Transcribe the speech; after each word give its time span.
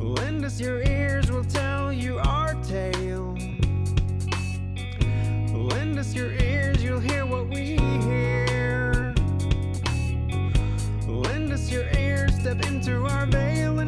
Lend 0.00 0.46
us 0.46 0.58
your 0.58 0.82
ears, 0.82 1.30
we'll 1.30 1.44
tell 1.44 1.92
you 1.92 2.18
our 2.20 2.54
tale. 2.62 3.36
Lend 5.52 5.98
us 5.98 6.14
your 6.14 6.32
ears, 6.32 6.82
you'll 6.82 7.00
hear 7.00 7.26
what 7.26 7.48
we 7.48 7.76
hear. 7.76 9.14
Lend 11.06 11.52
us 11.52 11.70
your 11.70 11.86
ears, 11.98 12.34
step 12.40 12.64
into 12.66 13.04
our 13.04 13.26
veil 13.26 13.79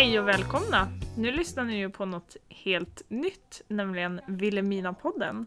hej 0.00 0.20
och 0.20 0.28
välkomna! 0.28 0.88
Nu 1.16 1.32
lyssnar 1.32 1.64
ni 1.64 1.78
ju 1.78 1.90
på 1.90 2.04
något 2.04 2.36
helt 2.48 3.02
nytt, 3.08 3.62
nämligen 3.68 4.20
Vilhelmina-podden. 4.26 5.46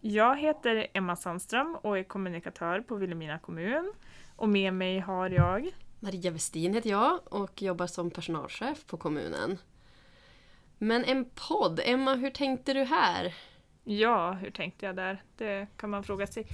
Jag 0.00 0.38
heter 0.38 0.86
Emma 0.94 1.16
Sandström 1.16 1.76
och 1.82 1.98
är 1.98 2.02
kommunikatör 2.02 2.80
på 2.80 2.94
Vilhelmina 2.94 3.38
kommun. 3.38 3.92
Och 4.36 4.48
med 4.48 4.74
mig 4.74 4.98
har 4.98 5.30
jag... 5.30 5.70
Maria 6.00 6.30
Westin 6.30 6.74
heter 6.74 6.90
jag 6.90 7.20
och 7.24 7.62
jobbar 7.62 7.86
som 7.86 8.10
personalchef 8.10 8.86
på 8.86 8.96
kommunen. 8.96 9.58
Men 10.78 11.04
en 11.04 11.30
podd, 11.48 11.80
Emma 11.84 12.14
hur 12.14 12.30
tänkte 12.30 12.72
du 12.72 12.84
här? 12.84 13.34
Ja, 13.84 14.32
hur 14.32 14.50
tänkte 14.50 14.86
jag 14.86 14.96
där? 14.96 15.22
Det 15.36 15.66
kan 15.76 15.90
man 15.90 16.04
fråga 16.04 16.26
sig. 16.26 16.46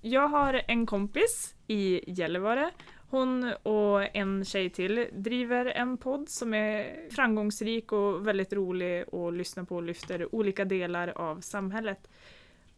Jag 0.00 0.28
har 0.28 0.62
en 0.68 0.86
kompis 0.86 1.54
i 1.66 2.10
Gällivare. 2.12 2.70
Hon 3.12 3.52
och 3.62 4.16
en 4.16 4.44
tjej 4.44 4.70
till 4.70 5.06
driver 5.12 5.66
en 5.66 5.96
podd 5.96 6.28
som 6.28 6.54
är 6.54 7.10
framgångsrik 7.10 7.92
och 7.92 8.26
väldigt 8.26 8.52
rolig 8.52 9.04
att 9.14 9.34
lyssna 9.34 9.64
på 9.64 9.76
och 9.76 9.82
lyfter 9.82 10.34
olika 10.34 10.64
delar 10.64 11.08
av 11.08 11.40
samhället. 11.40 12.10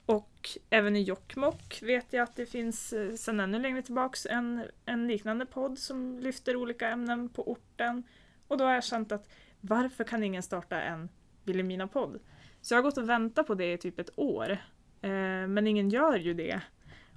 Och 0.06 0.48
även 0.70 0.96
i 0.96 1.02
Jokkmokk 1.02 1.82
vet 1.82 2.12
jag 2.12 2.22
att 2.22 2.36
det 2.36 2.46
finns 2.46 2.92
eh, 2.92 3.12
sedan 3.12 3.40
ännu 3.40 3.58
längre 3.58 3.82
tillbaks 3.82 4.26
en, 4.26 4.64
en 4.84 5.06
liknande 5.06 5.46
podd 5.46 5.78
som 5.78 6.18
lyfter 6.18 6.56
olika 6.56 6.88
ämnen 6.88 7.28
på 7.28 7.50
orten. 7.50 8.02
Och 8.48 8.58
då 8.58 8.64
har 8.64 8.72
jag 8.72 8.84
känt 8.84 9.12
att 9.12 9.28
varför 9.60 10.04
kan 10.04 10.22
ingen 10.22 10.42
starta 10.42 10.80
en 10.80 11.08
Vilhelmina-podd? 11.44 12.18
Så 12.60 12.74
jag 12.74 12.78
har 12.78 12.82
gått 12.82 12.98
och 12.98 13.08
väntat 13.08 13.46
på 13.46 13.54
det 13.54 13.72
i 13.72 13.78
typ 13.78 13.98
ett 13.98 14.18
år. 14.18 14.50
Eh, 15.00 15.46
men 15.48 15.66
ingen 15.66 15.90
gör 15.90 16.16
ju 16.16 16.34
det. 16.34 16.60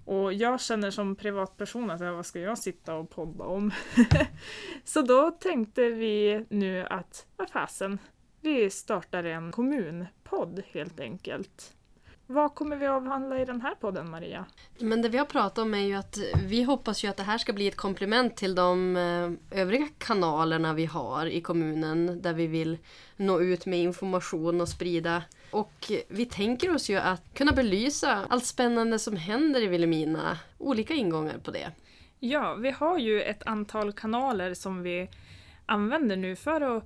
Och 0.08 0.34
jag 0.34 0.62
känner 0.62 0.92
som 0.92 1.16
privatperson 1.16 1.92
att 1.92 2.02
vad 2.02 2.26
ska 2.26 2.40
jag 2.40 2.58
sitta 2.58 2.96
och 2.96 3.10
podda 3.10 3.44
om? 3.44 3.72
så 4.84 5.02
då 5.02 5.32
tänkte 5.32 5.90
vi 5.90 6.46
nu 6.50 6.86
att 6.90 7.26
vad 7.36 7.50
fasen, 7.50 8.00
vi 8.42 8.70
startar 8.70 9.24
en 9.24 9.52
kommunpodd 9.52 10.62
helt 10.72 11.00
enkelt. 11.00 11.74
Vad 12.28 12.56
kommer 12.56 12.76
vi 12.76 12.88
avhandla 12.88 13.42
i 13.42 13.46
den 13.46 13.62
här 13.62 13.76
podden 13.76 14.10
Maria? 14.10 14.46
Men 14.80 15.02
det 15.02 15.10
vi 15.10 15.18
har 15.18 15.26
pratat 15.26 15.58
om 15.58 15.74
är 15.74 15.88
ju 15.88 15.94
att 15.94 16.18
vi 16.46 16.64
hoppas 16.64 17.04
ju 17.04 17.08
att 17.08 17.18
det 17.18 17.24
här 17.24 17.38
ska 17.38 17.54
bli 17.54 17.68
ett 17.68 17.76
komplement 17.76 18.38
till 18.38 18.56
de 18.56 18.98
eh, 18.98 19.62
övriga 19.62 19.88
kanalerna 19.98 20.74
vi 20.74 20.86
har 20.86 21.26
i 21.26 21.42
kommunen 21.42 22.22
där 22.22 22.34
vi 22.34 22.48
vill 22.48 22.78
nå 23.18 23.42
ut 23.42 23.66
med 23.66 23.80
information 23.80 24.62
och 24.62 24.70
sprida. 24.70 25.24
Och 25.52 25.92
vi 26.08 26.26
tänker 26.26 26.76
oss 26.76 26.90
ju 26.90 26.98
att 26.98 27.34
kunna 27.34 27.52
belysa 27.52 28.26
allt 28.30 28.46
spännande 28.46 29.00
som 29.00 29.16
händer 29.16 29.62
i 29.62 29.68
Vilhelmina. 29.68 30.40
Olika 30.58 30.94
ingångar 30.94 31.38
på 31.38 31.52
det. 31.52 31.72
Ja, 32.20 32.54
vi 32.54 32.72
har 32.72 32.98
ju 32.98 33.22
ett 33.22 33.48
antal 33.48 33.94
kanaler 33.94 34.54
som 34.54 34.84
vi 34.84 35.10
använder 35.66 36.16
nu 36.16 36.36
för 36.36 36.62
att 36.62 36.84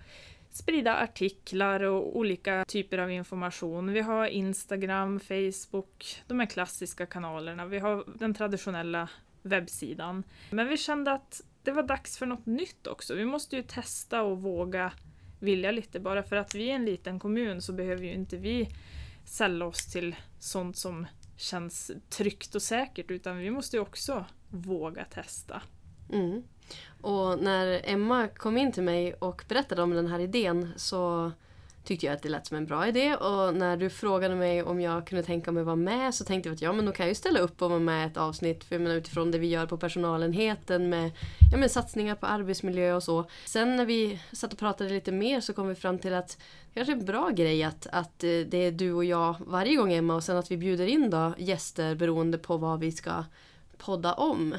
sprida 0.51 0.97
artiklar 0.97 1.79
och 1.79 2.17
olika 2.17 2.65
typer 2.67 2.97
av 2.97 3.11
information. 3.11 3.93
Vi 3.93 4.01
har 4.01 4.27
Instagram, 4.27 5.19
Facebook, 5.19 6.23
de 6.27 6.39
här 6.39 6.47
klassiska 6.47 7.05
kanalerna. 7.05 7.65
Vi 7.65 7.79
har 7.79 8.03
den 8.19 8.33
traditionella 8.33 9.09
webbsidan. 9.41 10.23
Men 10.49 10.67
vi 10.67 10.77
kände 10.77 11.11
att 11.11 11.41
det 11.63 11.71
var 11.71 11.83
dags 11.83 12.17
för 12.17 12.25
något 12.25 12.45
nytt 12.45 12.87
också. 12.87 13.15
Vi 13.15 13.25
måste 13.25 13.55
ju 13.55 13.63
testa 13.63 14.21
och 14.21 14.41
våga 14.41 14.91
vilja 15.41 15.71
lite. 15.71 15.99
Bara 15.99 16.23
för 16.23 16.35
att 16.35 16.55
vi 16.55 16.69
är 16.69 16.75
en 16.75 16.85
liten 16.85 17.19
kommun 17.19 17.61
så 17.61 17.73
behöver 17.73 18.03
ju 18.03 18.13
inte 18.13 18.37
vi 18.37 18.69
sälla 19.25 19.65
oss 19.65 19.85
till 19.85 20.15
sånt 20.39 20.77
som 20.77 21.07
känns 21.37 21.91
tryggt 22.09 22.55
och 22.55 22.61
säkert 22.61 23.11
utan 23.11 23.37
vi 23.37 23.51
måste 23.51 23.75
ju 23.75 23.81
också 23.81 24.25
våga 24.49 25.05
testa. 25.05 25.61
Mm. 26.13 26.43
Och 27.01 27.43
när 27.43 27.81
Emma 27.83 28.27
kom 28.27 28.57
in 28.57 28.71
till 28.71 28.83
mig 28.83 29.13
och 29.13 29.43
berättade 29.47 29.81
om 29.81 29.89
den 29.89 30.07
här 30.07 30.19
idén 30.19 30.71
så 30.75 31.31
tyckte 31.83 32.05
jag 32.05 32.13
att 32.13 32.21
det 32.21 32.29
lät 32.29 32.47
som 32.47 32.57
en 32.57 32.65
bra 32.65 32.87
idé 32.87 33.15
och 33.15 33.55
när 33.55 33.77
du 33.77 33.89
frågade 33.89 34.35
mig 34.35 34.63
om 34.63 34.81
jag 34.81 35.07
kunde 35.07 35.23
tänka 35.23 35.51
mig 35.51 35.63
vara 35.63 35.75
med 35.75 36.15
så 36.15 36.23
tänkte 36.23 36.49
jag 36.49 36.53
att 36.55 36.61
ja 36.61 36.73
men 36.73 36.85
då 36.85 36.91
kan 36.91 37.03
jag 37.03 37.11
ju 37.11 37.15
ställa 37.15 37.39
upp 37.39 37.61
och 37.61 37.69
vara 37.69 37.79
med 37.79 38.07
i 38.07 38.11
ett 38.11 38.17
avsnitt 38.17 38.63
för 38.63 38.75
jag 38.75 38.81
menar, 38.81 38.95
utifrån 38.95 39.31
det 39.31 39.37
vi 39.37 39.47
gör 39.47 39.65
på 39.65 39.77
personalenheten 39.77 40.89
med 40.89 41.11
ja, 41.51 41.57
men 41.57 41.69
satsningar 41.69 42.15
på 42.15 42.25
arbetsmiljö 42.25 42.93
och 42.93 43.03
så. 43.03 43.25
Sen 43.45 43.75
när 43.75 43.85
vi 43.85 44.19
satt 44.31 44.53
och 44.53 44.59
pratade 44.59 44.89
lite 44.89 45.11
mer 45.11 45.41
så 45.41 45.53
kom 45.53 45.67
vi 45.67 45.75
fram 45.75 45.99
till 45.99 46.13
att 46.13 46.37
det 46.73 46.73
kanske 46.73 46.93
är 46.93 46.97
en 46.97 47.05
bra 47.05 47.29
grej 47.29 47.63
att, 47.63 47.87
att 47.91 48.23
eh, 48.23 48.29
det 48.29 48.57
är 48.57 48.71
du 48.71 48.93
och 48.93 49.05
jag 49.05 49.35
varje 49.39 49.75
gång 49.75 49.93
Emma 49.93 50.15
och 50.15 50.23
sen 50.23 50.37
att 50.37 50.51
vi 50.51 50.57
bjuder 50.57 50.87
in 50.87 51.09
då 51.09 51.33
gäster 51.37 51.95
beroende 51.95 52.37
på 52.37 52.57
vad 52.57 52.79
vi 52.79 52.91
ska 52.91 53.23
podda 53.77 54.13
om. 54.13 54.55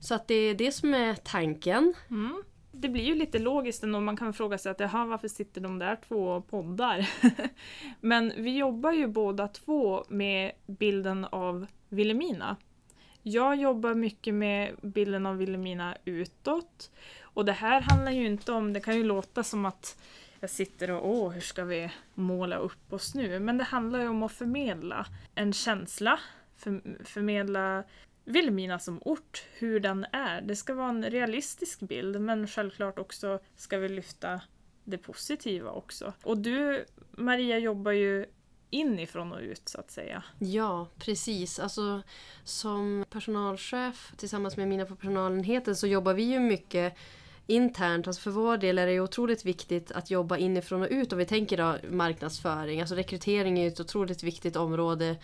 Så 0.00 0.14
att 0.14 0.28
det 0.28 0.34
är 0.34 0.54
det 0.54 0.72
som 0.72 0.94
är 0.94 1.14
tanken. 1.14 1.94
Mm. 2.10 2.42
Det 2.72 2.88
blir 2.88 3.02
ju 3.02 3.14
lite 3.14 3.38
logiskt 3.38 3.82
ändå, 3.82 4.00
man 4.00 4.16
kan 4.16 4.32
fråga 4.32 4.58
sig 4.58 4.72
att 4.72 4.80
jaha, 4.80 5.06
varför 5.06 5.28
sitter 5.28 5.60
de 5.60 5.78
där 5.78 5.98
två 6.08 6.28
och 6.28 6.48
poddar? 6.48 7.10
Men 8.00 8.32
vi 8.36 8.56
jobbar 8.56 8.92
ju 8.92 9.06
båda 9.06 9.48
två 9.48 10.04
med 10.08 10.52
bilden 10.66 11.24
av 11.24 11.66
Vilhelmina. 11.88 12.56
Jag 13.22 13.56
jobbar 13.56 13.94
mycket 13.94 14.34
med 14.34 14.76
bilden 14.82 15.26
av 15.26 15.36
Vilhelmina 15.36 15.96
utåt. 16.04 16.90
Och 17.22 17.44
det 17.44 17.52
här 17.52 17.80
handlar 17.80 18.12
ju 18.12 18.26
inte 18.26 18.52
om, 18.52 18.72
det 18.72 18.80
kan 18.80 18.96
ju 18.96 19.04
låta 19.04 19.42
som 19.42 19.64
att 19.66 19.96
jag 20.40 20.50
sitter 20.50 20.90
och 20.90 21.08
åh, 21.10 21.30
hur 21.30 21.40
ska 21.40 21.64
vi 21.64 21.90
måla 22.14 22.56
upp 22.56 22.92
oss 22.92 23.14
nu? 23.14 23.40
Men 23.40 23.58
det 23.58 23.64
handlar 23.64 24.00
ju 24.00 24.08
om 24.08 24.22
att 24.22 24.32
förmedla 24.32 25.06
en 25.34 25.52
känsla, 25.52 26.20
för, 26.56 26.80
förmedla 27.04 27.84
Vilhelmina 28.24 28.78
som 28.78 29.02
ort, 29.04 29.44
hur 29.52 29.80
den 29.80 30.06
är. 30.12 30.40
Det 30.40 30.56
ska 30.56 30.74
vara 30.74 30.88
en 30.88 31.10
realistisk 31.10 31.80
bild 31.80 32.20
men 32.20 32.48
självklart 32.48 32.98
också 32.98 33.40
ska 33.56 33.78
vi 33.78 33.88
lyfta 33.88 34.40
det 34.84 34.98
positiva 34.98 35.70
också. 35.70 36.12
Och 36.22 36.38
du, 36.38 36.84
Maria, 37.10 37.58
jobbar 37.58 37.92
ju 37.92 38.26
inifrån 38.70 39.32
och 39.32 39.40
ut 39.40 39.68
så 39.68 39.80
att 39.80 39.90
säga. 39.90 40.24
Ja, 40.38 40.88
precis. 40.98 41.58
Alltså, 41.58 42.02
som 42.44 43.04
personalchef 43.10 44.12
tillsammans 44.16 44.56
med 44.56 44.68
mina 44.68 44.84
på 44.84 44.96
personalenheten 44.96 45.76
så 45.76 45.86
jobbar 45.86 46.14
vi 46.14 46.22
ju 46.22 46.40
mycket 46.40 46.96
internt. 47.46 48.06
Alltså 48.06 48.22
för 48.22 48.30
vår 48.30 48.56
del 48.56 48.78
är 48.78 48.86
det 48.86 49.00
otroligt 49.00 49.44
viktigt 49.44 49.92
att 49.92 50.10
jobba 50.10 50.36
inifrån 50.36 50.82
och 50.82 50.88
ut. 50.90 51.12
Om 51.12 51.18
vi 51.18 51.26
tänker 51.26 51.56
då 51.56 51.76
marknadsföring. 51.90 52.80
Alltså 52.80 52.94
rekrytering 52.94 53.58
är 53.58 53.68
ett 53.68 53.80
otroligt 53.80 54.22
viktigt 54.22 54.56
område 54.56 55.16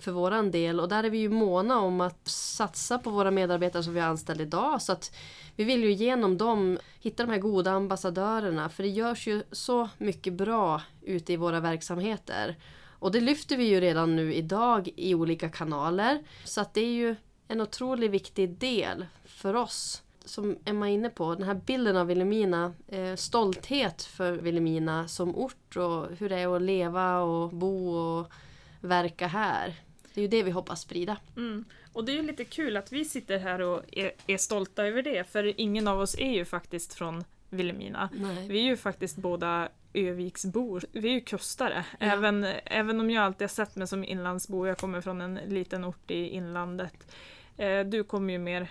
för 0.00 0.12
våran 0.12 0.50
del. 0.50 0.80
Och 0.80 0.88
där 0.88 1.04
är 1.04 1.10
vi 1.10 1.18
ju 1.18 1.28
måna 1.28 1.78
om 1.78 2.00
att 2.00 2.28
satsa 2.28 2.98
på 2.98 3.10
våra 3.10 3.30
medarbetare 3.30 3.82
som 3.82 3.94
vi 3.94 4.00
har 4.00 4.08
anställt 4.08 4.40
idag. 4.40 4.82
Så 4.82 4.92
att 4.92 5.16
vi 5.56 5.64
vill 5.64 5.84
ju 5.84 5.92
genom 5.92 6.38
dem 6.38 6.78
hitta 7.00 7.26
de 7.26 7.32
här 7.32 7.38
goda 7.38 7.70
ambassadörerna. 7.70 8.68
För 8.68 8.82
det 8.82 8.88
görs 8.88 9.26
ju 9.26 9.42
så 9.52 9.88
mycket 9.98 10.32
bra 10.32 10.82
ute 11.02 11.32
i 11.32 11.36
våra 11.36 11.60
verksamheter. 11.60 12.56
Och 12.98 13.12
det 13.12 13.20
lyfter 13.20 13.56
vi 13.56 13.64
ju 13.64 13.80
redan 13.80 14.16
nu 14.16 14.34
idag 14.34 14.88
i 14.96 15.14
olika 15.14 15.48
kanaler. 15.48 16.24
Så 16.44 16.60
att 16.60 16.74
det 16.74 16.80
är 16.80 16.92
ju 16.92 17.16
en 17.48 17.60
otroligt 17.60 18.10
viktig 18.10 18.50
del 18.58 19.06
för 19.24 19.54
oss 19.54 20.02
som 20.26 20.58
Emma 20.64 20.90
är 20.90 20.94
inne 20.94 21.10
på, 21.10 21.34
den 21.34 21.46
här 21.46 21.60
bilden 21.66 21.96
av 21.96 22.06
Vilhelmina, 22.06 22.72
eh, 22.88 23.14
stolthet 23.14 24.02
för 24.02 24.32
Vilhelmina 24.32 25.08
som 25.08 25.36
ort 25.36 25.76
och 25.76 26.06
hur 26.18 26.28
det 26.28 26.36
är 26.36 26.56
att 26.56 26.62
leva 26.62 27.20
och 27.20 27.50
bo 27.50 27.88
och 27.88 28.32
verka 28.80 29.26
här. 29.26 29.74
Det 30.14 30.20
är 30.20 30.22
ju 30.22 30.28
det 30.28 30.42
vi 30.42 30.50
hoppas 30.50 30.80
sprida. 30.80 31.16
Mm. 31.36 31.64
Och 31.92 32.04
det 32.04 32.12
är 32.12 32.16
ju 32.16 32.22
lite 32.22 32.44
kul 32.44 32.76
att 32.76 32.92
vi 32.92 33.04
sitter 33.04 33.38
här 33.38 33.60
och 33.60 33.82
är, 33.92 34.12
är 34.26 34.36
stolta 34.36 34.86
över 34.86 35.02
det, 35.02 35.30
för 35.30 35.60
ingen 35.60 35.88
av 35.88 36.00
oss 36.00 36.18
är 36.18 36.30
ju 36.30 36.44
faktiskt 36.44 36.94
från 36.94 37.24
Vilhelmina. 37.50 38.08
Nej. 38.12 38.48
Vi 38.48 38.58
är 38.58 38.64
ju 38.64 38.76
faktiskt 38.76 39.16
båda 39.16 39.68
Öviksbor. 39.92 40.84
Vi 40.92 41.08
är 41.08 41.12
ju 41.12 41.20
kustare. 41.20 41.84
Ja. 41.98 42.06
Även, 42.06 42.44
även 42.64 43.00
om 43.00 43.10
jag 43.10 43.24
alltid 43.24 43.42
har 43.42 43.48
sett 43.48 43.76
mig 43.76 43.86
som 43.86 44.04
inlandsbo, 44.04 44.66
jag 44.66 44.78
kommer 44.78 45.00
från 45.00 45.20
en 45.20 45.34
liten 45.34 45.84
ort 45.84 46.10
i 46.10 46.28
inlandet. 46.28 47.12
Eh, 47.56 47.80
du 47.80 48.04
kommer 48.04 48.32
ju 48.32 48.38
mer 48.38 48.70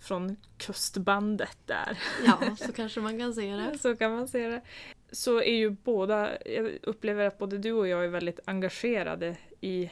från 0.00 0.36
kustbandet 0.58 1.58
där. 1.66 1.98
Ja, 2.26 2.56
så 2.56 2.72
kanske 2.72 3.00
man 3.00 3.18
kan 3.18 3.34
se 3.34 3.56
det. 3.56 3.78
Så 3.80 3.96
kan 3.96 4.10
man 4.10 4.28
se 4.28 4.48
det. 4.48 4.60
Så 5.12 5.38
är 5.38 5.54
ju 5.54 5.70
båda, 5.70 6.38
jag 6.46 6.78
upplever 6.82 7.26
att 7.26 7.38
både 7.38 7.58
du 7.58 7.72
och 7.72 7.88
jag 7.88 8.04
är 8.04 8.08
väldigt 8.08 8.40
engagerade 8.44 9.36
i 9.60 9.90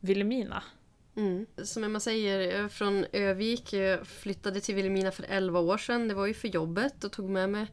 Vilhelmina. 0.00 0.62
Mm. 1.16 1.46
Som 1.64 1.84
Emma 1.84 2.00
säger, 2.00 2.40
jag 2.40 2.52
är 2.52 2.68
från 2.68 3.04
Övik. 3.12 3.72
Jag 3.72 4.06
flyttade 4.06 4.60
till 4.60 4.74
Vilhelmina 4.74 5.10
för 5.10 5.24
11 5.28 5.60
år 5.60 5.78
sedan. 5.78 6.08
Det 6.08 6.14
var 6.14 6.26
ju 6.26 6.34
för 6.34 6.48
jobbet 6.48 7.04
och 7.04 7.12
tog 7.12 7.30
med 7.30 7.50
mig 7.50 7.66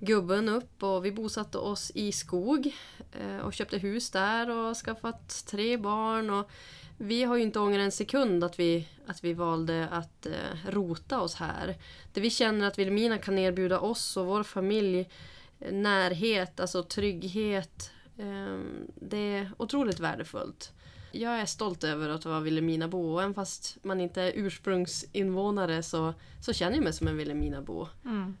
gubben 0.00 0.48
upp 0.48 0.82
och 0.82 1.04
vi 1.04 1.12
bosatte 1.12 1.58
oss 1.58 1.92
i 1.94 2.12
skog 2.12 2.74
eh, 3.20 3.36
och 3.36 3.52
köpte 3.52 3.78
hus 3.78 4.10
där 4.10 4.50
och 4.50 4.76
skaffat 4.76 5.46
tre 5.46 5.76
barn. 5.76 6.30
Och 6.30 6.50
vi 7.02 7.24
har 7.24 7.36
ju 7.36 7.42
inte 7.42 7.60
ångrat 7.60 7.80
en 7.80 7.92
sekund 7.92 8.44
att 8.44 8.58
vi, 8.58 8.88
att 9.06 9.24
vi 9.24 9.32
valde 9.32 9.88
att 9.88 10.26
eh, 10.26 10.70
rota 10.70 11.20
oss 11.20 11.34
här. 11.34 11.76
Det 12.12 12.20
vi 12.20 12.30
känner 12.30 12.66
att 12.66 12.78
Vilhelmina 12.78 13.18
kan 13.18 13.38
erbjuda 13.38 13.80
oss 13.80 14.16
och 14.16 14.26
vår 14.26 14.42
familj 14.42 15.08
eh, 15.58 15.72
närhet, 15.72 16.60
alltså 16.60 16.82
trygghet. 16.82 17.90
Eh, 18.18 18.58
det 18.94 19.16
är 19.16 19.50
otroligt 19.56 20.00
värdefullt. 20.00 20.72
Jag 21.12 21.40
är 21.40 21.46
stolt 21.46 21.84
över 21.84 22.08
att 22.08 22.24
vara 22.24 22.40
Vilhelminabo 22.40 23.12
och 23.12 23.22
även 23.22 23.34
fast 23.34 23.78
man 23.82 24.00
inte 24.00 24.22
är 24.22 24.32
ursprungsinvånare 24.34 25.82
så, 25.82 26.14
så 26.40 26.52
känner 26.52 26.74
jag 26.74 26.84
mig 26.84 26.92
som 26.92 27.08
en 27.08 27.16
Vilhelminabo. 27.16 27.88
Mm. 28.04 28.36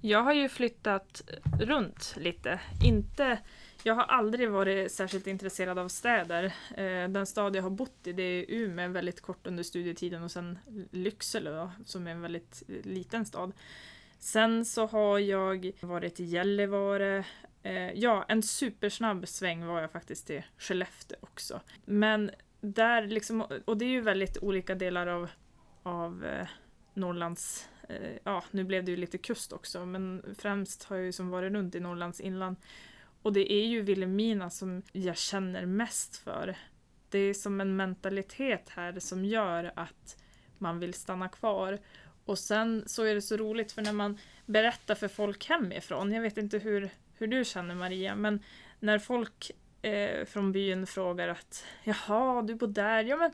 Jag 0.00 0.22
har 0.22 0.32
ju 0.32 0.48
flyttat 0.48 1.22
runt 1.60 2.14
lite. 2.16 2.60
Inte, 2.84 3.38
jag 3.82 3.94
har 3.94 4.02
aldrig 4.02 4.50
varit 4.50 4.92
särskilt 4.92 5.26
intresserad 5.26 5.78
av 5.78 5.88
städer. 5.88 6.44
Eh, 6.76 7.08
den 7.08 7.26
stad 7.26 7.56
jag 7.56 7.62
har 7.62 7.70
bott 7.70 8.06
i 8.06 8.12
det 8.12 8.22
är 8.22 8.44
Umeå 8.48 8.88
väldigt 8.88 9.20
kort 9.20 9.46
under 9.46 9.62
studietiden 9.62 10.22
och 10.22 10.30
sen 10.30 10.58
Lycksele 10.90 11.50
då, 11.50 11.70
som 11.84 12.06
är 12.06 12.10
en 12.10 12.20
väldigt 12.20 12.62
liten 12.82 13.24
stad. 13.24 13.52
Sen 14.18 14.64
så 14.64 14.86
har 14.86 15.18
jag 15.18 15.72
varit 15.80 16.20
i 16.20 16.24
Gällivare. 16.24 17.24
Eh, 17.62 17.92
ja, 17.92 18.24
en 18.28 18.42
supersnabb 18.42 19.28
sväng 19.28 19.66
var 19.66 19.80
jag 19.80 19.90
faktiskt 19.90 20.26
till 20.26 20.42
Skellefteå 20.58 21.18
också. 21.20 21.60
Men 21.84 22.30
där 22.60 23.02
liksom, 23.02 23.40
och 23.64 23.78
det 23.78 23.84
är 23.84 23.90
ju 23.90 24.00
väldigt 24.00 24.38
olika 24.38 24.74
delar 24.74 25.06
av, 25.06 25.28
av 25.82 26.24
eh, 26.24 26.48
Norrlands 26.94 27.68
ja, 28.24 28.44
nu 28.50 28.64
blev 28.64 28.84
det 28.84 28.90
ju 28.90 28.96
lite 28.96 29.18
kust 29.18 29.52
också, 29.52 29.86
men 29.86 30.34
främst 30.38 30.84
har 30.84 30.96
jag 30.96 31.04
ju 31.04 31.12
som 31.12 31.30
varit 31.30 31.52
runt 31.52 31.74
i 31.74 31.80
Norrlands 31.80 32.20
inland. 32.20 32.56
Och 33.22 33.32
det 33.32 33.52
är 33.52 33.66
ju 33.66 33.82
Vilhelmina 33.82 34.50
som 34.50 34.82
jag 34.92 35.16
känner 35.16 35.66
mest 35.66 36.16
för. 36.16 36.56
Det 37.08 37.18
är 37.18 37.34
som 37.34 37.60
en 37.60 37.76
mentalitet 37.76 38.68
här 38.68 39.00
som 39.00 39.24
gör 39.24 39.72
att 39.76 40.22
man 40.58 40.80
vill 40.80 40.94
stanna 40.94 41.28
kvar. 41.28 41.78
Och 42.24 42.38
sen 42.38 42.84
så 42.86 43.04
är 43.04 43.14
det 43.14 43.22
så 43.22 43.36
roligt 43.36 43.72
för 43.72 43.82
när 43.82 43.92
man 43.92 44.18
berättar 44.46 44.94
för 44.94 45.08
folk 45.08 45.48
hemifrån, 45.48 46.12
jag 46.12 46.22
vet 46.22 46.38
inte 46.38 46.58
hur, 46.58 46.90
hur 47.14 47.26
du 47.26 47.44
känner 47.44 47.74
Maria, 47.74 48.14
men 48.14 48.42
när 48.80 48.98
folk 48.98 49.50
eh, 49.82 50.24
från 50.24 50.52
byn 50.52 50.86
frågar 50.86 51.28
att 51.28 51.64
jaha, 51.84 52.42
du 52.42 52.54
bor 52.54 52.66
där, 52.66 53.04
ja 53.04 53.16
men 53.16 53.32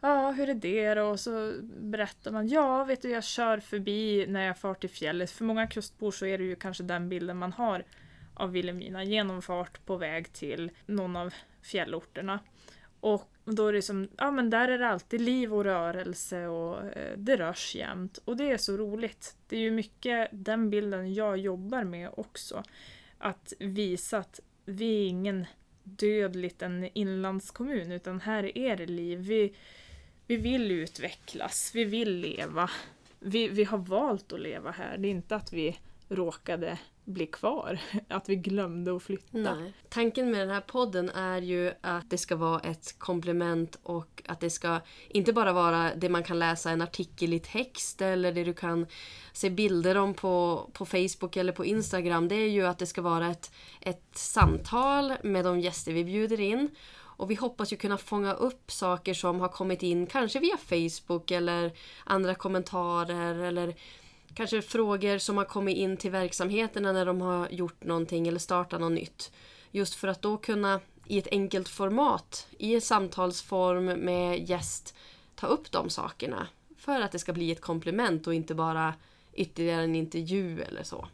Ja, 0.00 0.30
hur 0.30 0.48
är 0.48 0.54
det 0.54 0.94
då? 0.94 1.02
Och 1.02 1.20
så 1.20 1.54
berättar 1.80 2.30
man, 2.30 2.48
ja, 2.48 2.84
vet 2.84 3.02
du, 3.02 3.10
jag 3.10 3.24
kör 3.24 3.60
förbi 3.60 4.26
när 4.28 4.46
jag 4.46 4.58
far 4.58 4.74
till 4.74 4.90
fjället. 4.90 5.30
För 5.30 5.44
många 5.44 5.66
kustbor 5.66 6.10
så 6.10 6.26
är 6.26 6.38
det 6.38 6.44
ju 6.44 6.56
kanske 6.56 6.82
den 6.82 7.08
bilden 7.08 7.36
man 7.36 7.52
har 7.52 7.84
av 8.38 8.52
Vilhelmina, 8.52 9.04
genomfart 9.04 9.86
på 9.86 9.96
väg 9.96 10.32
till 10.32 10.70
någon 10.86 11.16
av 11.16 11.34
fjällorterna. 11.62 12.40
Och 13.00 13.30
då 13.44 13.66
är 13.66 13.72
det 13.72 13.82
som, 13.82 14.08
ja 14.16 14.30
men 14.30 14.50
där 14.50 14.68
är 14.68 14.78
det 14.78 14.88
alltid 14.88 15.20
liv 15.20 15.54
och 15.54 15.64
rörelse 15.64 16.46
och 16.46 16.96
eh, 16.96 17.18
det 17.18 17.36
rörs 17.36 17.74
jämt. 17.74 18.18
Och 18.24 18.36
det 18.36 18.50
är 18.50 18.58
så 18.58 18.76
roligt. 18.76 19.36
Det 19.48 19.56
är 19.56 19.60
ju 19.60 19.70
mycket 19.70 20.28
den 20.32 20.70
bilden 20.70 21.14
jag 21.14 21.38
jobbar 21.38 21.84
med 21.84 22.10
också. 22.16 22.62
Att 23.18 23.52
visa 23.58 24.18
att 24.18 24.40
vi 24.64 25.04
är 25.04 25.08
ingen 25.08 25.46
död 25.82 26.36
liten 26.36 26.88
inlandskommun 26.92 27.92
utan 27.92 28.20
här 28.20 28.58
är 28.58 28.76
det 28.76 28.86
liv. 28.86 29.18
Vi, 29.18 29.54
vi 30.26 30.36
vill 30.36 30.70
utvecklas, 30.70 31.72
vi 31.74 31.84
vill 31.84 32.16
leva. 32.16 32.70
Vi, 33.20 33.48
vi 33.48 33.64
har 33.64 33.78
valt 33.78 34.32
att 34.32 34.40
leva 34.40 34.70
här. 34.70 34.98
Det 34.98 35.08
är 35.08 35.10
inte 35.10 35.36
att 35.36 35.52
vi 35.52 35.78
råkade 36.08 36.78
bli 37.08 37.26
kvar, 37.26 37.80
att 38.08 38.28
vi 38.28 38.36
glömde 38.36 38.96
att 38.96 39.02
flytta. 39.02 39.54
Nej. 39.54 39.72
Tanken 39.88 40.30
med 40.30 40.40
den 40.40 40.50
här 40.50 40.60
podden 40.60 41.10
är 41.10 41.42
ju 41.42 41.72
att 41.80 42.10
det 42.10 42.18
ska 42.18 42.36
vara 42.36 42.60
ett 42.60 42.98
komplement 42.98 43.78
och 43.82 44.22
att 44.26 44.40
det 44.40 44.50
ska 44.50 44.80
inte 45.08 45.32
bara 45.32 45.52
vara 45.52 45.94
det 45.94 46.08
man 46.08 46.22
kan 46.22 46.38
läsa 46.38 46.70
en 46.70 46.82
artikel 46.82 47.32
i 47.32 47.40
text 47.40 48.02
eller 48.02 48.32
det 48.32 48.44
du 48.44 48.54
kan 48.54 48.86
se 49.32 49.50
bilder 49.50 49.96
om 49.96 50.14
på, 50.14 50.66
på 50.72 50.86
Facebook 50.86 51.36
eller 51.36 51.52
på 51.52 51.64
Instagram. 51.64 52.28
Det 52.28 52.34
är 52.34 52.48
ju 52.48 52.66
att 52.66 52.78
det 52.78 52.86
ska 52.86 53.02
vara 53.02 53.30
ett, 53.30 53.52
ett 53.80 54.10
samtal 54.12 55.12
med 55.22 55.44
de 55.44 55.60
gäster 55.60 55.92
vi 55.92 56.04
bjuder 56.04 56.40
in. 56.40 56.70
Och 57.18 57.30
vi 57.30 57.34
hoppas 57.34 57.72
ju 57.72 57.76
kunna 57.76 57.98
fånga 57.98 58.32
upp 58.32 58.70
saker 58.70 59.14
som 59.14 59.40
har 59.40 59.48
kommit 59.48 59.82
in 59.82 60.06
kanske 60.06 60.40
via 60.40 60.56
Facebook 60.56 61.30
eller 61.30 61.72
andra 62.04 62.34
kommentarer 62.34 63.34
eller 63.34 63.74
kanske 64.38 64.62
frågor 64.62 65.18
som 65.18 65.36
har 65.36 65.44
kommit 65.44 65.76
in 65.76 65.96
till 65.96 66.10
verksamheterna 66.10 66.92
när 66.92 67.06
de 67.06 67.20
har 67.20 67.48
gjort 67.48 67.84
någonting 67.84 68.28
eller 68.28 68.38
startat 68.38 68.80
något 68.80 68.92
nytt. 68.92 69.32
Just 69.70 69.94
för 69.94 70.08
att 70.08 70.22
då 70.22 70.36
kunna 70.36 70.80
i 71.06 71.18
ett 71.18 71.28
enkelt 71.30 71.68
format, 71.68 72.46
i 72.58 72.74
en 72.74 72.80
samtalsform 72.80 73.84
med 73.84 74.48
gäst, 74.48 74.94
ta 75.34 75.46
upp 75.46 75.72
de 75.72 75.90
sakerna. 75.90 76.48
För 76.76 77.00
att 77.00 77.12
det 77.12 77.18
ska 77.18 77.32
bli 77.32 77.52
ett 77.52 77.60
komplement 77.60 78.26
och 78.26 78.34
inte 78.34 78.54
bara 78.54 78.94
ytterligare 79.34 79.82
en 79.82 79.94
intervju 79.94 80.62
eller 80.62 80.82
så. 80.82 81.08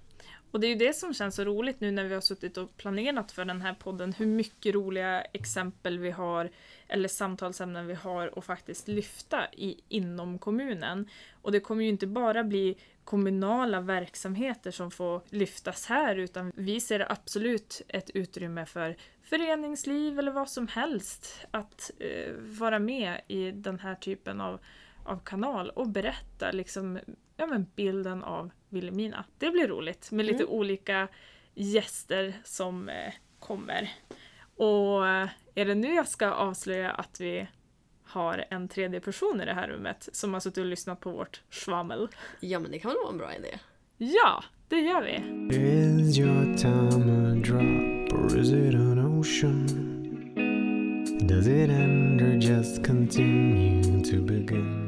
Och 0.51 0.61
det 0.61 0.67
är 0.67 0.69
ju 0.69 0.75
det 0.75 0.97
som 0.97 1.15
känns 1.15 1.35
så 1.35 1.45
roligt 1.45 1.81
nu 1.81 1.91
när 1.91 2.05
vi 2.05 2.15
har 2.15 2.21
suttit 2.21 2.57
och 2.57 2.77
planerat 2.77 3.33
för 3.33 3.45
den 3.45 3.63
här 3.63 3.75
podden, 3.75 4.13
hur 4.13 4.27
mycket 4.27 4.75
roliga 4.75 5.23
exempel 5.23 5.99
vi 5.99 6.11
har, 6.11 6.51
eller 6.89 7.09
samtalsämnen 7.09 7.87
vi 7.87 7.95
har 7.95 8.39
och 8.39 8.45
faktiskt 8.45 8.89
lyfta 8.89 9.47
i, 9.53 9.81
inom 9.89 10.39
kommunen. 10.39 11.09
Och 11.43 11.53
det 11.53 11.61
kommer 11.61 11.83
ju 11.83 11.89
inte 11.89 12.07
bara 12.07 12.45
bli 12.45 12.77
kommunala 13.05 13.81
verksamheter 13.81 14.71
som 14.71 14.91
får 14.91 15.23
lyftas 15.31 15.87
här, 15.87 16.17
utan 16.17 16.53
vi 16.57 16.81
ser 16.81 17.13
absolut 17.13 17.83
ett 17.89 18.11
utrymme 18.11 18.67
för 18.67 18.97
föreningsliv 19.23 20.19
eller 20.19 20.33
vad 20.33 20.51
som 20.51 20.69
helst 20.69 21.47
att 21.51 21.91
eh, 21.99 22.33
vara 22.39 22.79
med 22.79 23.21
i 23.29 23.51
den 23.51 23.79
här 23.81 23.95
typen 23.95 24.41
av, 24.41 24.61
av 25.05 25.19
kanal 25.25 25.71
och 25.71 25.89
berätta 25.89 26.51
liksom, 26.53 26.99
ja, 27.37 27.47
men 27.47 27.67
bilden 27.77 28.25
av 28.25 28.51
Vilhelmina. 28.69 29.25
Det 29.39 29.51
blir 29.51 29.69
roligt 29.69 30.11
med 30.11 30.27
lite 30.27 30.43
Mm. 30.45 30.55
olika 30.55 31.09
gäster 31.55 32.35
som 32.45 32.89
eh, 32.89 33.13
kommer. 33.39 33.91
Och 34.57 35.09
eh, 35.09 35.29
är 35.55 35.65
det 35.65 35.75
nu 35.75 35.95
jag 35.95 36.09
ska 36.09 36.31
avslöja 36.31 36.91
att 36.91 37.21
vi 37.21 37.49
har 38.15 38.45
en 38.51 38.69
tredje 38.69 39.01
person 39.01 39.41
i 39.41 39.45
det 39.45 39.53
här 39.55 39.69
rummet 39.69 40.09
som 40.13 40.33
har 40.33 40.41
suttit 40.41 40.59
och 40.59 40.67
lyssnat 40.67 41.01
på 41.01 41.11
vårt 41.11 41.43
schwammel? 41.51 42.09
Ja, 42.41 42.59
men 42.59 42.71
det 42.71 42.79
kan 42.79 42.91
väl 42.91 42.99
vara 43.03 43.13
en 43.13 43.19
bra 43.19 43.35
idé. 43.35 43.59
Ja, 43.99 44.45
det 44.69 44.81
gör 44.81 45.03
vi! 45.03 45.15
Is 45.57 46.19
your 46.19 46.57
time 46.57 47.13
a 47.13 47.35
drop 47.35 48.13
or 48.13 48.39
is 48.39 48.51
it 48.51 48.75
an 48.75 49.19
ocean? 49.19 49.67
Does 51.29 51.47
it 51.47 51.71
end 51.71 52.21
or 52.21 52.35
just 52.37 52.85
continue 52.85 54.03
to 54.05 54.17
begin? 54.23 54.84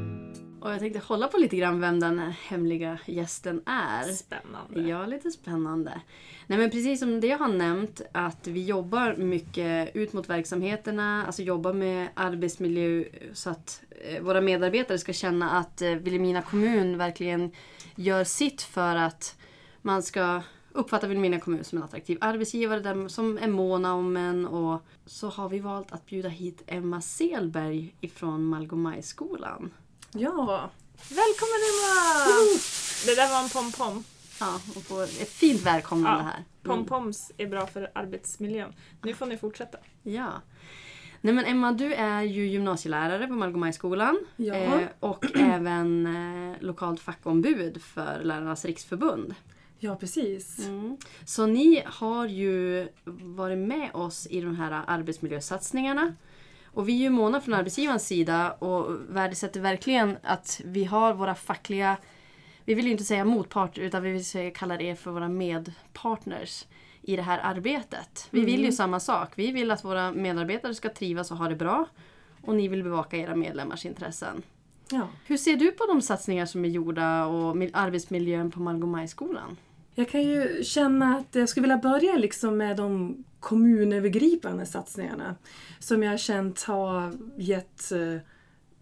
Och 0.59 0.71
jag 0.71 0.79
tänkte 0.79 0.99
hålla 0.99 1.27
på 1.27 1.37
lite 1.37 1.55
grann 1.55 1.81
vem 1.81 1.99
den 1.99 2.19
hemliga 2.19 2.99
gästen 3.05 3.61
är. 3.65 4.03
Spännande. 4.03 4.81
Ja, 4.81 5.05
lite 5.05 5.31
spännande. 5.31 6.01
Nej 6.47 6.59
men 6.59 6.69
precis 6.69 6.99
som 6.99 7.19
det 7.19 7.27
jag 7.27 7.37
har 7.37 7.47
nämnt 7.47 8.01
att 8.11 8.47
vi 8.47 8.65
jobbar 8.65 9.15
mycket 9.15 9.95
ut 9.95 10.13
mot 10.13 10.29
verksamheterna, 10.29 11.25
alltså 11.25 11.41
jobbar 11.41 11.73
med 11.73 12.07
arbetsmiljö 12.13 13.03
så 13.33 13.49
att 13.49 13.83
eh, 13.89 14.21
våra 14.21 14.41
medarbetare 14.41 14.97
ska 14.97 15.13
känna 15.13 15.51
att 15.51 15.81
eh, 15.81 15.89
Vilhelmina 15.89 16.41
kommun 16.41 16.97
verkligen 16.97 17.51
gör 17.95 18.23
sitt 18.23 18.61
för 18.61 18.95
att 18.95 19.37
man 19.81 20.03
ska 20.03 20.41
uppfatta 20.71 21.07
Vilhelmina 21.07 21.39
kommun 21.39 21.63
som 21.63 21.77
en 21.77 21.83
attraktiv 21.83 22.17
arbetsgivare 22.21 22.79
där, 22.79 23.07
som 23.07 23.37
är 23.37 23.47
måna 23.47 23.93
om 23.93 24.17
en. 24.17 24.47
Och 24.47 24.81
så 25.05 25.29
har 25.29 25.49
vi 25.49 25.59
valt 25.59 25.91
att 25.91 26.05
bjuda 26.05 26.29
hit 26.29 26.63
Emma 26.67 27.01
Selberg 27.01 27.95
ifrån 28.01 28.45
Malgomajskolan. 28.45 29.71
Ja! 30.19 30.69
Välkommen 31.09 31.61
Emma! 31.69 32.37
Det 33.05 33.15
där 33.15 33.29
var 33.29 33.43
en 33.43 33.49
pom-pom. 33.49 34.03
Ja, 34.39 34.61
och 34.75 34.83
få 34.83 35.01
ett 35.01 35.29
fint 35.29 35.61
välkomnande 35.61 36.23
här. 36.23 36.43
Pom-poms 36.63 37.31
är 37.37 37.47
bra 37.47 37.67
för 37.67 37.91
arbetsmiljön. 37.95 38.73
Nu 39.01 39.13
får 39.13 39.25
ni 39.25 39.37
fortsätta. 39.37 39.77
Ja. 40.03 40.31
Nej 41.21 41.33
men 41.33 41.45
Emma, 41.45 41.71
du 41.71 41.93
är 41.93 42.21
ju 42.21 42.47
gymnasielärare 42.47 43.27
på 43.27 43.33
Malgomajskolan. 43.33 44.19
Ja. 44.35 44.55
Eh, 44.55 44.87
och 44.99 45.25
även 45.35 46.05
eh, 46.05 46.61
lokalt 46.61 46.99
fackombud 46.99 47.81
för 47.81 48.23
Lärarnas 48.23 48.65
riksförbund. 48.65 49.35
Ja, 49.79 49.95
precis. 49.95 50.59
Mm. 50.67 50.97
Så 51.25 51.45
ni 51.45 51.83
har 51.85 52.25
ju 52.25 52.87
varit 53.21 53.57
med 53.57 53.89
oss 53.93 54.27
i 54.27 54.41
de 54.41 54.55
här 54.55 54.83
arbetsmiljösatsningarna. 54.87 56.13
Och 56.73 56.89
vi 56.89 56.93
är 56.93 57.01
ju 57.01 57.09
måna 57.09 57.41
från 57.41 57.53
arbetsgivarens 57.53 58.07
sida 58.07 58.51
och 58.51 58.95
värdesätter 59.09 59.59
verkligen 59.59 60.17
att 60.23 60.61
vi 60.65 60.83
har 60.83 61.13
våra 61.13 61.35
fackliga, 61.35 61.97
vi 62.65 62.73
vill 62.73 62.85
ju 62.85 62.91
inte 62.91 63.03
säga 63.03 63.25
motpart 63.25 63.77
utan 63.77 64.03
vi 64.03 64.11
vill 64.11 64.25
säga, 64.25 64.51
kalla 64.51 64.81
er 64.81 64.95
för 64.95 65.11
våra 65.11 65.27
medpartners 65.27 66.65
i 67.01 67.15
det 67.15 67.21
här 67.21 67.39
arbetet. 67.43 68.27
Vi 68.31 68.45
vill 68.45 68.65
ju 68.65 68.71
samma 68.71 68.99
sak. 68.99 69.31
Vi 69.35 69.51
vill 69.51 69.71
att 69.71 69.85
våra 69.85 70.11
medarbetare 70.11 70.75
ska 70.75 70.89
trivas 70.89 71.31
och 71.31 71.37
ha 71.37 71.47
det 71.49 71.55
bra. 71.55 71.85
Och 72.41 72.55
ni 72.55 72.67
vill 72.67 72.83
bevaka 72.83 73.17
era 73.17 73.35
medlemmars 73.35 73.85
intressen. 73.85 74.43
Ja. 74.91 75.07
Hur 75.25 75.37
ser 75.37 75.55
du 75.57 75.71
på 75.71 75.85
de 75.85 76.01
satsningar 76.01 76.45
som 76.45 76.65
är 76.65 76.69
gjorda 76.69 77.25
och 77.25 77.57
arbetsmiljön 77.73 78.51
på 78.51 78.59
Malgomajskolan? 78.59 79.57
Jag 79.99 80.09
kan 80.09 80.23
ju 80.23 80.63
känna 80.63 81.15
att 81.15 81.35
jag 81.35 81.49
skulle 81.49 81.61
vilja 81.61 81.77
börja 81.77 82.15
liksom 82.15 82.57
med 82.57 82.77
de 82.77 83.23
kommunövergripande 83.39 84.65
satsningarna 84.65 85.35
som 85.79 86.03
jag 86.03 86.11
har 86.11 86.17
känt 86.17 86.63
har 86.63 87.13
gett 87.37 87.91
eh, 87.91 88.17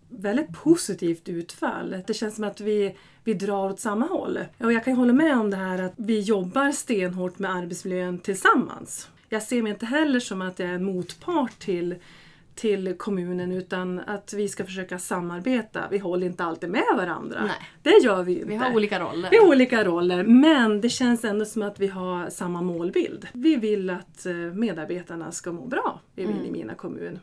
väldigt 0.10 0.64
positivt 0.64 1.30
utfall. 1.30 2.04
Det 2.08 2.14
känns 2.14 2.36
som 2.36 2.44
att 2.44 2.62
vi, 2.62 2.96
vi 3.24 3.34
drar 3.34 3.70
åt 3.70 3.80
samma 3.80 4.06
håll. 4.06 4.40
Och 4.58 4.74
jag 4.74 4.86
kan 4.86 4.96
hålla 4.96 5.14
med 5.14 5.38
om 5.38 5.50
det 5.50 5.58
här 5.58 5.82
att 5.82 5.94
vi 5.96 6.20
jobbar 6.20 6.72
stenhårt 6.72 7.40
med 7.40 7.52
arbetsmiljön 7.52 8.20
tillsammans. 8.20 9.10
Jag 9.30 9.44
ser 9.44 9.62
mig 9.62 9.72
inte 9.72 9.86
heller 9.86 10.20
som 10.20 10.42
att 10.42 10.60
jag 10.60 10.70
är 10.70 10.74
en 10.74 10.86
motpart 10.86 11.60
till 11.60 11.96
till 12.56 12.98
kommunen 12.98 13.52
utan 13.52 14.00
att 14.00 14.34
vi 14.34 14.48
ska 14.48 14.66
försöka 14.66 15.00
samarbeta. 15.00 15.84
Vi 15.92 15.98
håller 15.98 16.28
inte 16.28 16.44
alltid 16.44 16.70
med 16.70 16.84
varandra. 16.98 17.42
Nej. 17.42 17.70
Det 17.82 18.04
gör 18.04 18.24
vi 18.24 18.32
ju 18.32 18.38
inte. 18.40 18.50
Vi 18.50 18.56
har 18.56 18.76
olika 18.76 19.00
roller. 19.00 19.30
Vi 19.32 19.38
har 19.38 19.48
olika 19.48 19.84
roller 19.84 20.24
men 20.24 20.82
det 20.82 20.90
känns 20.90 21.26
ändå 21.26 21.46
som 21.46 21.62
att 21.62 21.80
vi 21.80 21.88
har 21.88 22.30
samma 22.30 22.62
målbild. 22.62 23.28
Vi 23.34 23.56
vill 23.56 23.90
att 23.90 24.26
eh, 24.26 24.34
medarbetarna 24.36 25.32
ska 25.32 25.52
må 25.52 25.66
bra 25.66 26.00
i 26.16 26.24
Mm. 26.24 26.34
Vilhelmina 26.38 26.76
kommun. 26.76 27.20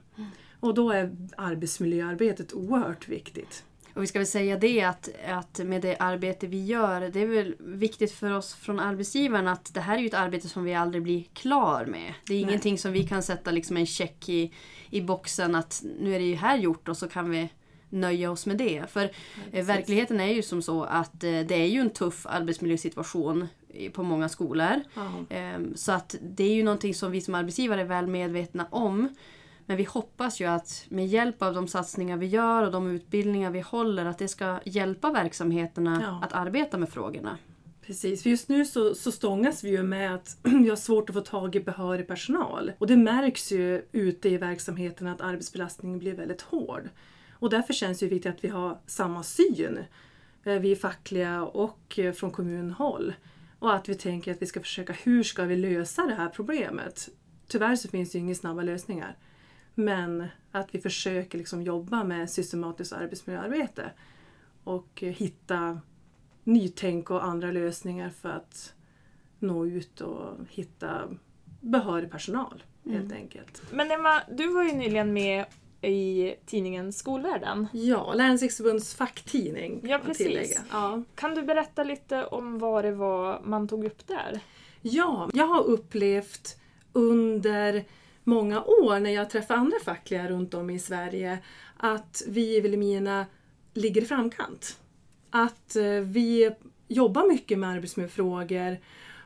Och 0.61 0.75
då 0.75 0.91
är 0.91 1.17
arbetsmiljöarbetet 1.37 2.53
oerhört 2.53 3.09
viktigt. 3.09 3.65
Och 3.95 4.03
vi 4.03 4.07
ska 4.07 4.19
väl 4.19 4.27
säga 4.27 4.57
det 4.59 4.83
att, 4.83 5.09
att 5.29 5.59
med 5.59 5.83
det 5.83 5.97
arbete 5.97 6.47
vi 6.47 6.65
gör, 6.65 7.01
det 7.01 7.21
är 7.21 7.27
väl 7.27 7.55
viktigt 7.59 8.13
för 8.13 8.33
oss 8.37 8.55
från 8.55 8.81
arbetsgivaren 8.81 9.49
att 9.49 9.75
det 9.75 9.81
här 9.81 9.95
är 9.95 10.01
ju 10.01 10.07
ett 10.07 10.15
arbete 10.15 10.49
som 10.49 10.65
vi 10.65 10.75
aldrig 10.75 11.03
blir 11.03 11.25
klar 11.33 11.87
med. 11.87 12.15
Det 12.27 12.35
är 12.35 12.37
Nej. 12.37 12.43
ingenting 12.43 12.79
som 12.79 12.93
vi 12.93 13.03
kan 13.03 13.23
sätta 13.23 13.51
liksom 13.51 13.77
en 13.77 13.87
check 13.87 14.29
i, 14.29 14.53
i 14.91 15.01
boxen 15.01 15.55
att 15.55 15.83
nu 16.01 16.15
är 16.15 16.19
det 16.19 16.25
ju 16.25 16.35
här 16.35 16.57
gjort 16.57 16.89
och 16.89 16.97
så 16.97 17.09
kan 17.09 17.31
vi 17.31 17.49
nöja 17.89 18.31
oss 18.31 18.47
med 18.47 18.57
det. 18.57 18.85
För 18.91 19.11
eh, 19.53 19.65
verkligheten 19.65 20.21
är 20.21 20.33
ju 20.33 20.43
som 20.43 20.63
så 20.63 20.85
att 20.85 21.25
eh, 21.25 21.41
det 21.41 21.55
är 21.55 21.67
ju 21.67 21.81
en 21.81 21.91
tuff 21.91 22.27
arbetsmiljösituation 22.27 23.49
på 23.93 24.03
många 24.03 24.29
skolor. 24.29 24.83
Ja. 24.95 25.11
Ehm, 25.31 25.77
Så 25.77 25.93
att 25.93 26.17
det 26.23 26.45
är 26.45 26.55
ju 26.55 26.63
någonting 26.63 26.95
som 26.95 27.11
vi 27.13 27.21
som 27.21 27.35
arbetsgivare 27.35 27.81
är 27.81 27.85
väl 27.85 28.07
medvetna 28.07 28.67
om. 28.71 29.09
Men 29.67 29.77
vi 29.77 29.85
hoppas 29.85 30.41
ju 30.41 30.45
att 30.45 30.87
med 30.89 31.07
hjälp 31.07 31.43
av 31.43 31.55
de 31.55 31.69
satsningar 31.69 32.17
vi 32.17 32.27
gör 32.27 32.63
och 32.63 32.73
de 32.73 32.91
utbildningar 32.91 33.51
vi 33.51 33.61
håller 33.61 34.05
att 34.05 34.19
det 34.19 34.29
ska 34.29 34.61
hjälpa 34.65 35.13
verksamheterna 35.13 36.01
Ja. 36.03 36.21
att 36.27 36.33
arbeta 36.33 36.79
med 36.79 36.89
frågorna. 36.89 37.39
Precis, 37.87 38.23
för 38.23 38.31
just 38.31 38.49
nu 38.49 38.65
så, 38.65 38.95
så 38.95 39.13
stångas 39.13 39.65
vi 39.65 39.71
ju 39.71 39.83
med 39.83 40.15
att 40.15 40.39
vi 40.43 40.69
har 40.69 40.77
svårt 40.77 41.09
att 41.11 41.15
få 41.15 41.21
tag 41.21 41.57
i 41.57 41.61
behörig 41.61 42.07
personal. 42.07 42.73
Och 42.79 42.87
det 42.87 42.97
märks 42.97 43.53
ju 43.53 43.83
ute 43.93 44.29
i 44.29 44.37
verksamheten 44.37 45.07
att 45.07 45.21
arbetsbelastningen 45.21 45.99
blir 45.99 46.15
väldigt 46.15 46.43
hård. 46.43 46.89
Och 47.33 47.51
därför 47.51 47.73
känns 47.73 47.99
det 47.99 48.07
ju 48.07 48.11
viktigt 48.11 48.35
att 48.35 48.45
vi 48.45 48.49
har 48.49 48.79
samma 48.87 49.23
syn, 49.23 49.79
eh, 50.45 50.55
vi 50.55 50.73
är 50.73 50.77
fackliga 50.77 51.43
och 51.43 51.99
eh, 51.99 52.13
från 52.13 52.31
kommunhåll. 52.31 53.15
Och 53.59 53.75
att 53.75 53.89
vi 53.89 53.95
tänker 53.95 54.33
att 54.33 54.43
vi 54.43 54.47
ska 54.47 54.61
försöka, 54.61 54.93
hur 54.93 55.23
ska 55.23 55.45
vi 55.45 55.57
lösa 55.57 56.07
det 56.07 56.15
här 56.15 56.29
problemet? 56.29 57.09
Tyvärr 57.47 57.77
så 57.77 57.89
finns 57.89 58.13
det 58.13 58.19
ju 58.19 58.25
inga 58.25 58.35
snabba 58.35 58.63
lösningar. 58.63 59.17
Men 59.75 60.27
att 60.51 60.75
vi 60.75 60.81
försöker 60.81 61.39
liksom 61.39 61.63
jobba 61.63 62.05
med 62.05 62.31
systematiskt 62.31 62.93
arbetsmiljöarbete 62.93 63.91
och 64.65 65.01
hitta 65.01 65.81
nytänk 66.45 67.11
och 67.11 67.25
andra 67.25 67.51
lösningar 67.51 68.11
för 68.11 68.29
att 68.29 68.75
nå 69.39 69.67
ut 69.67 70.01
och 70.01 70.37
hitta 70.51 71.09
behörig 71.61 72.11
personal 72.11 72.63
helt 72.85 73.13
enkelt. 73.13 73.63
Men 73.73 73.91
Emma, 73.91 74.23
du 74.31 74.55
var 74.55 74.63
ju 74.63 74.73
nyligen 74.73 75.13
med 75.13 75.45
i 75.83 76.35
tidningen 76.47 76.93
Skolvärlden. 76.93 77.67
Ja, 77.73 78.15
Lärarnas 78.15 78.43
riksförbunds 78.43 78.95
facktidning 78.95 79.81
kan 79.81 79.91
Ja, 79.91 79.99
precis. 79.99 80.61
Ja. 80.71 81.03
Kan 81.15 81.35
du 81.35 81.43
berätta 81.43 81.85
lite 81.85 82.25
om 82.25 82.59
vad 82.59 82.85
det 82.85 82.93
var 82.93 83.41
man 83.45 83.69
tog 83.69 83.85
upp 83.85 84.07
där? 84.07 84.41
ja, 84.83 85.31
jag 85.35 85.47
har 85.47 85.63
upplevt 85.63 86.57
under 86.93 87.85
många 88.25 88.65
år 88.65 89.01
när 89.01 89.11
jag 89.11 89.31
träffar 89.31 89.55
andra 89.55 89.77
fackliga 89.85 90.29
runt 90.29 90.55
om 90.55 90.71
i 90.71 90.79
Sverige 90.79 91.39
att 91.77 92.23
vi 92.27 92.57
i 92.57 92.61
Vilhelmina 92.61 93.27
ligger 93.75 94.03
i 94.03 94.05
framkant. 94.05 94.79
Att 95.31 95.77
eh, 95.77 95.85
vi 95.85 96.51
jobbar 96.89 97.29
mycket 97.29 97.59
med 97.59 97.71
arbetsmiljöfrågor 97.71 98.79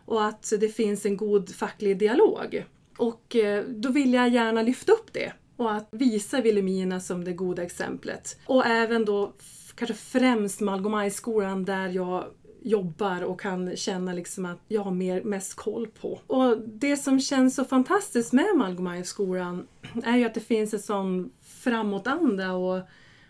och 0.04 0.24
att 0.24 0.52
det 0.60 0.68
finns 0.68 1.06
en 1.06 1.16
god 1.16 1.54
facklig 1.54 1.98
dialog. 1.98 2.64
Och 2.98 3.36
eh, 3.36 3.64
då 3.64 3.88
vill 3.88 4.14
jag 4.14 4.28
gärna 4.28 4.62
lyfta 4.62 4.92
upp 4.92 5.12
det 5.12 5.32
och 5.56 5.74
att 5.74 5.88
visa 5.90 6.40
Vilhelmina 6.40 7.00
som 7.00 7.24
det 7.24 7.32
goda 7.32 7.62
exemplet. 7.62 8.38
Och 8.46 8.66
även 8.66 9.04
då 9.04 9.32
kanske 9.74 9.94
främst 9.94 10.60
Malgomajskolan 10.60 11.64
där 11.64 11.88
jag 11.88 12.24
jobbar 12.66 13.23
och 13.23 13.40
kan 13.40 13.76
känna 13.76 14.12
liksom 14.12 14.46
att 14.46 14.58
jag 14.68 14.82
har 14.82 14.90
mer, 14.90 15.23
mest 15.23 15.54
koll 15.54 15.88
på. 16.00 16.20
Och 16.26 16.58
det 16.58 16.96
som 16.96 17.20
känns 17.20 17.54
så 17.54 17.64
fantastiskt 17.64 18.32
med 18.32 18.56
Malgomajskolan 18.56 19.66
är 20.04 20.16
ju 20.16 20.25
att 20.25 20.35
det 20.35 20.40
finns 20.40 20.75
en 20.75 20.80
sån 20.80 21.30
framåtanda 21.44 22.52
och 22.52 22.80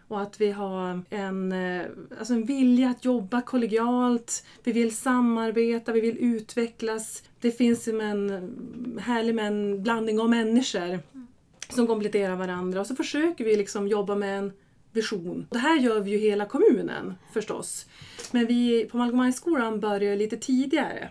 och 0.09 0.21
att 0.21 0.41
vi 0.41 0.51
har 0.51 1.03
en, 1.11 1.53
eh, 1.53 1.87
alltså 2.19 2.35
en 2.35 2.45
vilja 2.45 2.91
att 2.91 3.05
jobba 3.05 3.43
kollegialt, 3.43 4.47
vi 4.65 4.73
vill 4.73 4.97
samarbeta, 4.97 5.93
vi 5.93 6.01
vill 6.01 6.19
utvecklas. 6.19 7.23
Det 7.41 7.51
finns 7.51 7.89
en 7.89 8.31
härlig 9.01 9.35
blandning 9.83 10.21
av 10.21 10.31
människor 10.31 11.01
som 11.69 11.87
kompletterar 11.87 12.37
varandra 12.37 12.81
och 12.81 12.87
så 12.87 12.97
försöker 12.97 13.45
vi 13.45 13.57
liksom 13.57 13.89
jobba 13.89 14.15
med 14.15 14.39
en 14.39 14.53
vision. 14.97 15.47
Det 15.51 15.59
här 15.59 15.79
gör 15.79 16.01
vi 16.01 16.11
ju 16.11 16.19
hela 16.19 16.47
kommunen 16.47 17.15
förstås. 17.33 17.87
Men 18.31 18.47
vi 18.47 18.85
på 18.85 18.97
Malgomajskolan 18.97 19.81
börjar 19.81 20.17
lite 20.17 20.37
tidigare. 20.37 21.09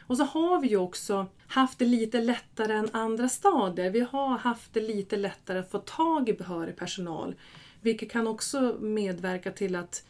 Och 0.00 0.16
så 0.16 0.24
har 0.24 0.60
vi 0.60 0.68
ju 0.68 0.76
också 0.76 1.26
haft 1.46 1.78
det 1.78 1.84
lite 1.84 2.20
lättare 2.20 2.72
än 2.72 2.88
andra 2.92 3.28
stadier. 3.28 3.90
Vi 3.90 4.00
har 4.00 4.38
haft 4.38 4.74
det 4.74 4.80
lite 4.80 5.16
lättare 5.16 5.58
att 5.58 5.70
få 5.70 5.78
tag 5.78 6.28
i 6.28 6.32
behörig 6.32 6.76
personal. 6.76 7.34
Vilket 7.80 8.10
kan 8.10 8.26
också 8.26 8.76
medverka 8.80 9.50
till 9.52 9.76
att, 9.76 10.06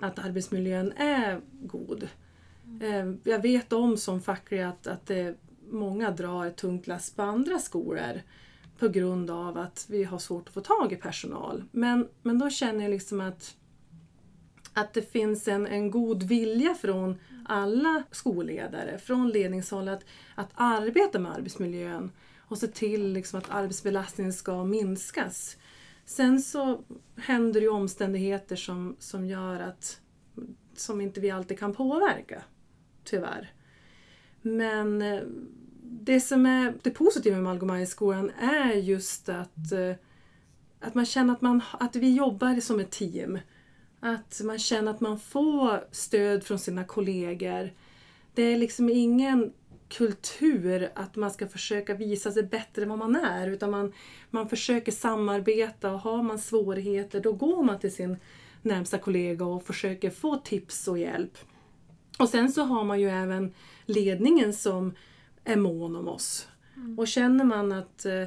att 0.00 0.18
arbetsmiljön 0.18 0.92
är 0.96 1.40
god. 1.62 2.08
Eh, 2.82 3.14
jag 3.24 3.42
vet 3.42 3.72
om 3.72 3.96
som 3.96 4.20
facklig 4.20 4.60
att, 4.60 4.86
att 4.86 5.06
det, 5.06 5.34
många 5.70 6.10
drar 6.10 6.46
ett 6.46 6.56
tungt 6.56 6.86
lass 6.86 7.10
på 7.10 7.22
andra 7.22 7.58
skolor 7.58 8.20
på 8.80 8.88
grund 8.88 9.30
av 9.30 9.58
att 9.58 9.86
vi 9.88 10.04
har 10.04 10.18
svårt 10.18 10.48
att 10.48 10.54
få 10.54 10.60
tag 10.60 10.92
i 10.92 10.96
personal. 10.96 11.64
Men, 11.70 12.08
men 12.22 12.38
då 12.38 12.50
känner 12.50 12.82
jag 12.82 12.90
liksom 12.90 13.20
att, 13.20 13.56
att 14.74 14.94
det 14.94 15.12
finns 15.12 15.48
en, 15.48 15.66
en 15.66 15.90
god 15.90 16.22
vilja 16.22 16.74
från 16.74 17.18
alla 17.46 18.02
skolledare, 18.10 18.98
från 18.98 19.28
ledningshåll 19.28 19.88
att, 19.88 20.04
att 20.34 20.50
arbeta 20.54 21.18
med 21.18 21.32
arbetsmiljön 21.32 22.10
och 22.38 22.58
se 22.58 22.66
till 22.66 23.12
liksom 23.12 23.38
att 23.38 23.50
arbetsbelastningen 23.50 24.32
ska 24.32 24.64
minskas. 24.64 25.56
Sen 26.04 26.40
så 26.40 26.84
händer 27.16 27.60
det 27.60 27.64
ju 27.64 27.72
omständigheter 27.72 28.56
som, 28.56 28.96
som 28.98 29.26
gör 29.26 29.60
att 29.60 30.00
som 30.76 31.00
inte 31.00 31.20
vi 31.20 31.30
alltid 31.30 31.58
kan 31.58 31.74
påverka, 31.74 32.42
tyvärr. 33.04 33.52
Men 34.42 35.02
eh, 35.02 35.22
det 35.92 36.20
som 36.20 36.46
är 36.46 36.74
det 36.82 36.90
positiva 36.90 37.36
med 37.36 37.44
Malgomajskolan 37.44 38.30
är 38.40 38.72
just 38.72 39.28
att, 39.28 39.72
eh, 39.72 39.94
att 40.80 40.94
man 40.94 41.06
känner 41.06 41.32
att, 41.32 41.40
man, 41.40 41.62
att 41.72 41.96
vi 41.96 42.14
jobbar 42.14 42.60
som 42.60 42.80
ett 42.80 42.90
team. 42.90 43.38
Att 44.00 44.40
man 44.44 44.58
känner 44.58 44.90
att 44.90 45.00
man 45.00 45.18
får 45.18 45.84
stöd 45.90 46.44
från 46.44 46.58
sina 46.58 46.84
kollegor. 46.84 47.72
Det 48.34 48.42
är 48.42 48.56
liksom 48.56 48.88
ingen 48.88 49.52
kultur 49.88 50.90
att 50.94 51.16
man 51.16 51.30
ska 51.30 51.48
försöka 51.48 51.94
visa 51.94 52.32
sig 52.32 52.42
bättre 52.42 52.82
än 52.82 52.88
vad 52.88 52.98
man 52.98 53.16
är 53.16 53.48
utan 53.48 53.70
man, 53.70 53.92
man 54.30 54.48
försöker 54.48 54.92
samarbeta 54.92 55.92
och 55.92 56.00
har 56.00 56.22
man 56.22 56.38
svårigheter 56.38 57.20
då 57.20 57.32
går 57.32 57.62
man 57.62 57.78
till 57.78 57.94
sin 57.94 58.16
närmsta 58.62 58.98
kollega 58.98 59.44
och 59.44 59.66
försöker 59.66 60.10
få 60.10 60.36
tips 60.36 60.88
och 60.88 60.98
hjälp. 60.98 61.38
Och 62.18 62.28
sen 62.28 62.52
så 62.52 62.62
har 62.62 62.84
man 62.84 63.00
ju 63.00 63.08
även 63.08 63.54
ledningen 63.86 64.54
som 64.54 64.94
är 65.44 65.56
mån 65.56 65.96
om 65.96 66.08
oss. 66.08 66.48
Och 66.96 67.08
känner 67.08 67.44
man 67.44 67.72
att, 67.72 68.04
eh, 68.04 68.24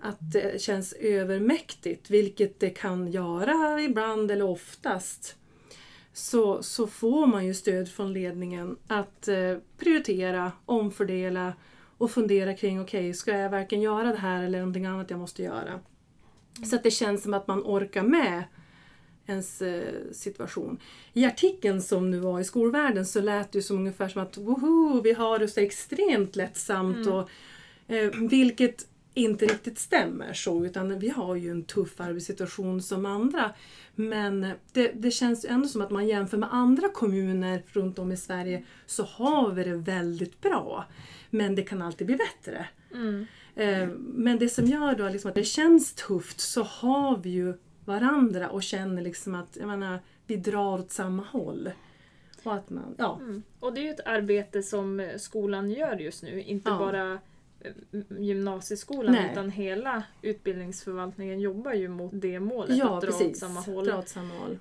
att 0.00 0.32
det 0.32 0.62
känns 0.62 0.92
övermäktigt, 0.92 2.10
vilket 2.10 2.60
det 2.60 2.70
kan 2.70 3.12
göra 3.12 3.80
ibland 3.80 4.30
eller 4.30 4.44
oftast, 4.44 5.36
så, 6.12 6.62
så 6.62 6.86
får 6.86 7.26
man 7.26 7.46
ju 7.46 7.54
stöd 7.54 7.88
från 7.88 8.12
ledningen 8.12 8.76
att 8.86 9.28
eh, 9.28 9.56
prioritera, 9.78 10.52
omfördela 10.64 11.52
och 11.98 12.10
fundera 12.10 12.54
kring 12.54 12.80
okej, 12.80 13.14
ska 13.14 13.32
jag 13.38 13.50
verkligen 13.50 13.82
göra 13.82 14.12
det 14.12 14.18
här 14.18 14.42
eller 14.42 14.58
någonting 14.58 14.86
annat 14.86 15.10
jag 15.10 15.18
måste 15.18 15.42
göra? 15.42 15.80
Så 16.64 16.76
att 16.76 16.82
det 16.82 16.90
känns 16.90 17.22
som 17.22 17.34
att 17.34 17.46
man 17.46 17.62
orkar 17.64 18.02
med 18.02 18.44
ens 19.26 19.62
eh, 19.62 19.94
situation. 20.12 20.78
I 21.12 21.24
artikeln 21.24 21.82
som 21.82 22.10
nu 22.10 22.18
var 22.18 22.40
i 22.40 22.44
skolvärlden 22.44 23.06
så 23.06 23.20
lät 23.20 23.52
det 23.52 23.62
som 23.62 23.76
ungefär 23.76 24.08
som 24.08 24.22
att 24.22 24.36
woho, 24.36 25.00
vi 25.00 25.12
har 25.12 25.38
det 25.38 25.48
så 25.48 25.60
extremt 25.60 26.36
lättsamt 26.36 27.06
och 27.06 27.30
eh, 27.94 28.10
vilket 28.30 28.86
inte 29.14 29.46
riktigt 29.46 29.78
stämmer 29.78 30.32
så 30.32 30.64
utan 30.64 30.98
vi 30.98 31.08
har 31.08 31.36
ju 31.36 31.50
en 31.50 31.64
tuff 31.64 32.00
arbetssituation 32.00 32.82
som 32.82 33.06
andra. 33.06 33.52
Men 33.94 34.52
det, 34.72 34.92
det 34.94 35.10
känns 35.10 35.44
ändå 35.44 35.68
som 35.68 35.82
att 35.82 35.90
man 35.90 36.06
jämför 36.06 36.38
med 36.38 36.54
andra 36.54 36.88
kommuner 36.88 37.62
runt 37.66 37.98
om 37.98 38.12
i 38.12 38.16
Sverige 38.16 38.64
så 38.86 39.02
har 39.02 39.50
vi 39.52 39.64
det 39.64 39.76
väldigt 39.76 40.40
bra. 40.40 40.84
Men 41.30 41.54
det 41.54 41.62
kan 41.62 41.82
alltid 41.82 42.06
bli 42.06 42.16
bättre. 42.16 42.66
Mm. 42.94 43.26
Eh, 43.54 43.88
Men 43.98 44.38
det 44.38 44.48
som 44.48 44.66
gör 44.66 44.94
då 44.94 45.08
liksom 45.08 45.28
att 45.28 45.34
det 45.34 45.44
känns 45.44 45.94
tufft 45.94 46.40
så 46.40 46.62
har 46.62 47.16
vi 47.16 47.30
ju 47.30 47.54
varandra 47.92 48.50
och 48.50 48.62
känner 48.62 49.02
liksom 49.02 49.34
att 49.34 49.56
jag 49.60 49.68
menar, 49.68 50.00
vi 50.26 50.36
drar 50.36 50.78
åt 50.78 50.90
samma 50.90 51.22
håll. 51.22 51.70
Och 52.42 52.54
att 52.54 52.70
man, 52.70 52.94
ja. 52.98 53.18
Mm. 53.20 53.42
Och 53.60 53.72
det 53.72 53.80
är 53.80 53.84
ju 53.84 53.90
ett 53.90 54.06
arbete 54.06 54.62
som 54.62 55.10
skolan 55.16 55.70
gör 55.70 55.96
just 55.96 56.22
nu, 56.22 56.42
inte 56.42 56.70
Ja. 56.70 56.78
bara 56.78 57.18
gymnasieskolan 58.18 59.12
Nej. 59.12 59.28
utan 59.32 59.50
hela 59.50 60.02
utbildningsförvaltningen 60.22 61.40
jobbar 61.40 61.72
ju 61.72 61.88
mot 61.88 62.12
det 62.14 62.40
målet, 62.40 62.76
Ja, 62.76 62.96
att 62.96 63.02
dra 63.02 63.10
åt 63.10 63.18
precis. 63.18 63.40
samma 63.40 63.60
håll. 63.60 63.84
Dra 63.84 63.98
åt 63.98 64.08
samma 64.08 64.34
håll. 64.34 64.58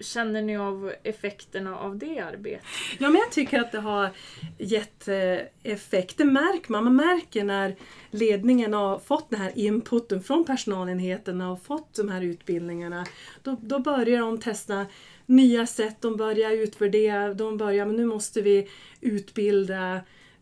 Känner 0.00 0.42
ni 0.42 0.56
av 0.56 0.92
effekterna 1.02 1.78
av 1.78 1.98
det 1.98 2.20
arbetet? 2.20 2.64
Ja, 2.98 3.08
men 3.10 3.20
jag 3.20 3.32
tycker 3.32 3.60
att 3.60 3.72
det 3.72 3.80
har 3.80 4.10
gett 4.58 5.08
eh, 5.08 5.38
effekt. 5.62 6.18
Det 6.18 6.24
märker 6.24 6.72
man. 6.72 6.84
Man 6.84 6.96
märker 6.96 7.44
när 7.44 7.76
ledningen 8.10 8.72
har 8.72 8.98
fått 8.98 9.30
den 9.30 9.40
här 9.40 9.52
inputen 9.54 10.22
från 10.22 10.44
personalenheterna 10.44 11.52
och 11.52 11.62
fått 11.62 11.94
de 11.94 12.08
här 12.08 12.22
utbildningarna. 12.22 13.06
Då, 13.42 13.56
då 13.60 13.78
börjar 13.78 14.20
de 14.20 14.38
testa 14.40 14.86
nya 15.26 15.66
sätt, 15.66 15.96
de 16.00 16.16
börjar 16.16 16.50
utvärdera, 16.50 17.34
de 17.34 17.56
börjar, 17.56 17.86
men 17.86 17.96
nu 17.96 18.04
måste 18.04 18.42
vi 18.42 18.68
utbilda 19.00 20.00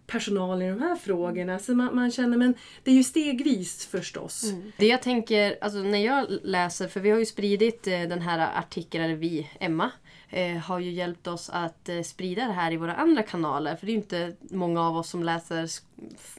personal 0.08 0.62
i 0.62 0.68
de 0.68 0.80
här 0.80 0.96
frågorna. 0.96 1.58
Så 1.58 1.74
man, 1.74 1.94
man 1.94 2.10
känner, 2.10 2.36
men 2.36 2.54
det 2.82 2.90
är 2.90 2.94
ju 2.94 3.04
stegvis 3.04 3.86
förstås. 3.86 4.44
Mm. 4.44 4.72
Det 4.76 4.86
jag 4.86 5.02
tänker, 5.02 5.58
alltså 5.60 5.78
när 5.78 6.04
jag 6.04 6.26
läser, 6.42 6.88
för 6.88 7.00
vi 7.00 7.10
har 7.10 7.18
ju 7.18 7.26
spridit 7.26 7.86
eh, 7.86 8.00
den 8.00 8.20
här 8.20 8.58
artikeln, 8.58 9.04
eller 9.04 9.14
vi, 9.14 9.50
Emma, 9.60 9.90
eh, 10.30 10.56
har 10.56 10.78
ju 10.78 10.90
hjälpt 10.90 11.26
oss 11.26 11.50
att 11.50 11.88
eh, 11.88 12.02
sprida 12.02 12.46
det 12.46 12.52
här 12.52 12.72
i 12.72 12.76
våra 12.76 12.94
andra 12.94 13.22
kanaler. 13.22 13.76
För 13.76 13.86
det 13.86 13.90
är 13.92 13.94
ju 13.94 14.00
inte 14.00 14.32
många 14.40 14.82
av 14.82 14.96
oss 14.96 15.10
som 15.10 15.22
läser 15.22 15.68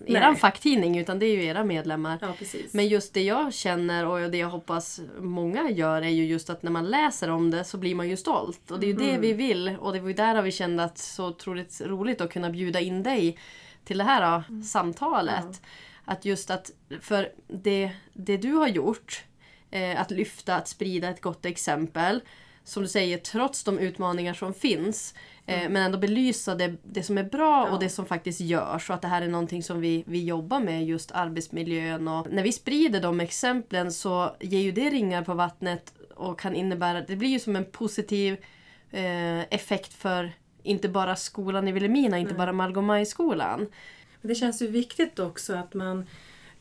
Nej. 0.07 0.35
facktidning 0.35 0.97
utan 0.97 1.19
det 1.19 1.25
är 1.25 1.35
ju 1.35 1.45
era 1.45 1.63
medlemmar. 1.63 2.17
Ja. 2.21 2.33
Men 2.71 2.87
just 2.87 3.13
det 3.13 3.23
jag 3.23 3.53
känner 3.53 4.05
och 4.05 4.31
det 4.31 4.37
jag 4.37 4.49
hoppas 4.49 5.01
många 5.19 5.69
gör 5.69 6.01
är 6.01 6.09
ju 6.09 6.25
just 6.25 6.49
att 6.49 6.63
när 6.63 6.71
man 6.71 6.85
läser 6.85 7.29
om 7.29 7.51
det 7.51 7.63
så 7.63 7.77
blir 7.77 7.95
man 7.95 8.09
ju 8.09 8.17
stolt. 8.17 8.71
Och 8.71 8.79
det 8.79 8.85
är 8.85 8.87
ju 8.87 8.93
det 8.93 9.09
Mm. 9.09 9.21
vi 9.21 9.33
vill. 9.33 9.75
Och 9.79 9.93
det 9.93 9.99
var 9.99 10.07
ju 10.07 10.13
där 10.13 10.35
har 10.35 10.41
vi 10.41 10.51
känt 10.51 10.81
att 10.81 10.97
så 10.97 11.27
otroligt 11.27 11.81
roligt 11.81 12.21
att 12.21 12.33
kunna 12.33 12.49
bjuda 12.49 12.79
in 12.79 13.03
dig 13.03 13.37
till 13.83 13.97
det 13.97 14.03
här 14.03 14.43
då, 14.47 14.63
samtalet. 14.63 15.39
Mm. 15.39 15.53
Ja. 16.05 16.13
Att 16.13 16.25
just 16.25 16.49
att, 16.49 16.71
för 17.01 17.31
det, 17.47 17.91
det 18.13 18.37
du 18.37 18.53
har 18.53 18.67
gjort, 18.67 19.23
eh, 19.71 20.01
att 20.01 20.11
lyfta, 20.11 20.55
att 20.55 20.67
sprida 20.67 21.09
ett 21.09 21.21
gott 21.21 21.45
exempel. 21.45 22.21
Som 22.63 22.83
du 22.83 22.89
säger, 22.89 23.17
trots 23.17 23.63
de 23.63 23.79
utmaningar 23.79 24.33
som 24.33 24.53
finns. 24.53 25.13
Eh, 25.45 25.69
men 25.69 25.75
ändå 25.75 25.97
belysa 25.97 26.55
det, 26.55 26.75
det 26.83 27.03
som 27.03 27.17
är 27.17 27.23
bra 27.23 27.57
Mm. 27.59 27.67
Ja. 27.67 27.73
och 27.73 27.79
det 27.79 27.89
som 27.89 28.05
faktiskt 28.05 28.41
görs. 28.41 28.89
Och 28.89 28.95
att 28.95 29.01
det 29.01 29.07
här 29.07 29.21
är 29.21 29.27
någonting 29.27 29.63
som 29.63 29.81
vi, 29.81 30.03
vi 30.07 30.23
jobbar 30.23 30.59
med, 30.59 30.85
just 30.85 31.11
arbetsmiljön. 31.11 32.07
Och 32.07 32.27
när 32.31 32.43
vi 32.43 32.51
sprider 32.51 33.01
de 33.01 33.19
exemplen 33.19 33.91
så 33.91 34.35
ger 34.39 34.61
ju 34.61 34.71
det 34.71 34.89
ringar 34.89 35.23
på 35.23 35.33
vattnet 35.33 35.93
och 36.15 36.39
kan 36.39 36.55
innebära, 36.55 37.01
det 37.01 37.15
blir 37.15 37.29
ju 37.29 37.39
som 37.39 37.55
en 37.55 37.65
positiv 37.65 38.37
eh, 38.91 39.39
effekt 39.39 39.93
för 39.93 40.31
inte 40.63 40.89
bara 40.89 41.15
skolan 41.15 41.67
i 41.67 41.71
Vilhelmina, 41.71 42.17
inte 42.17 42.33
bara 42.33 42.53
Malgomaj-skolan. 42.53 43.67
Det 44.21 44.35
känns 44.35 44.61
ju 44.61 44.67
viktigt 44.67 45.19
också 45.19 45.53
att 45.55 45.73
man 45.73 46.07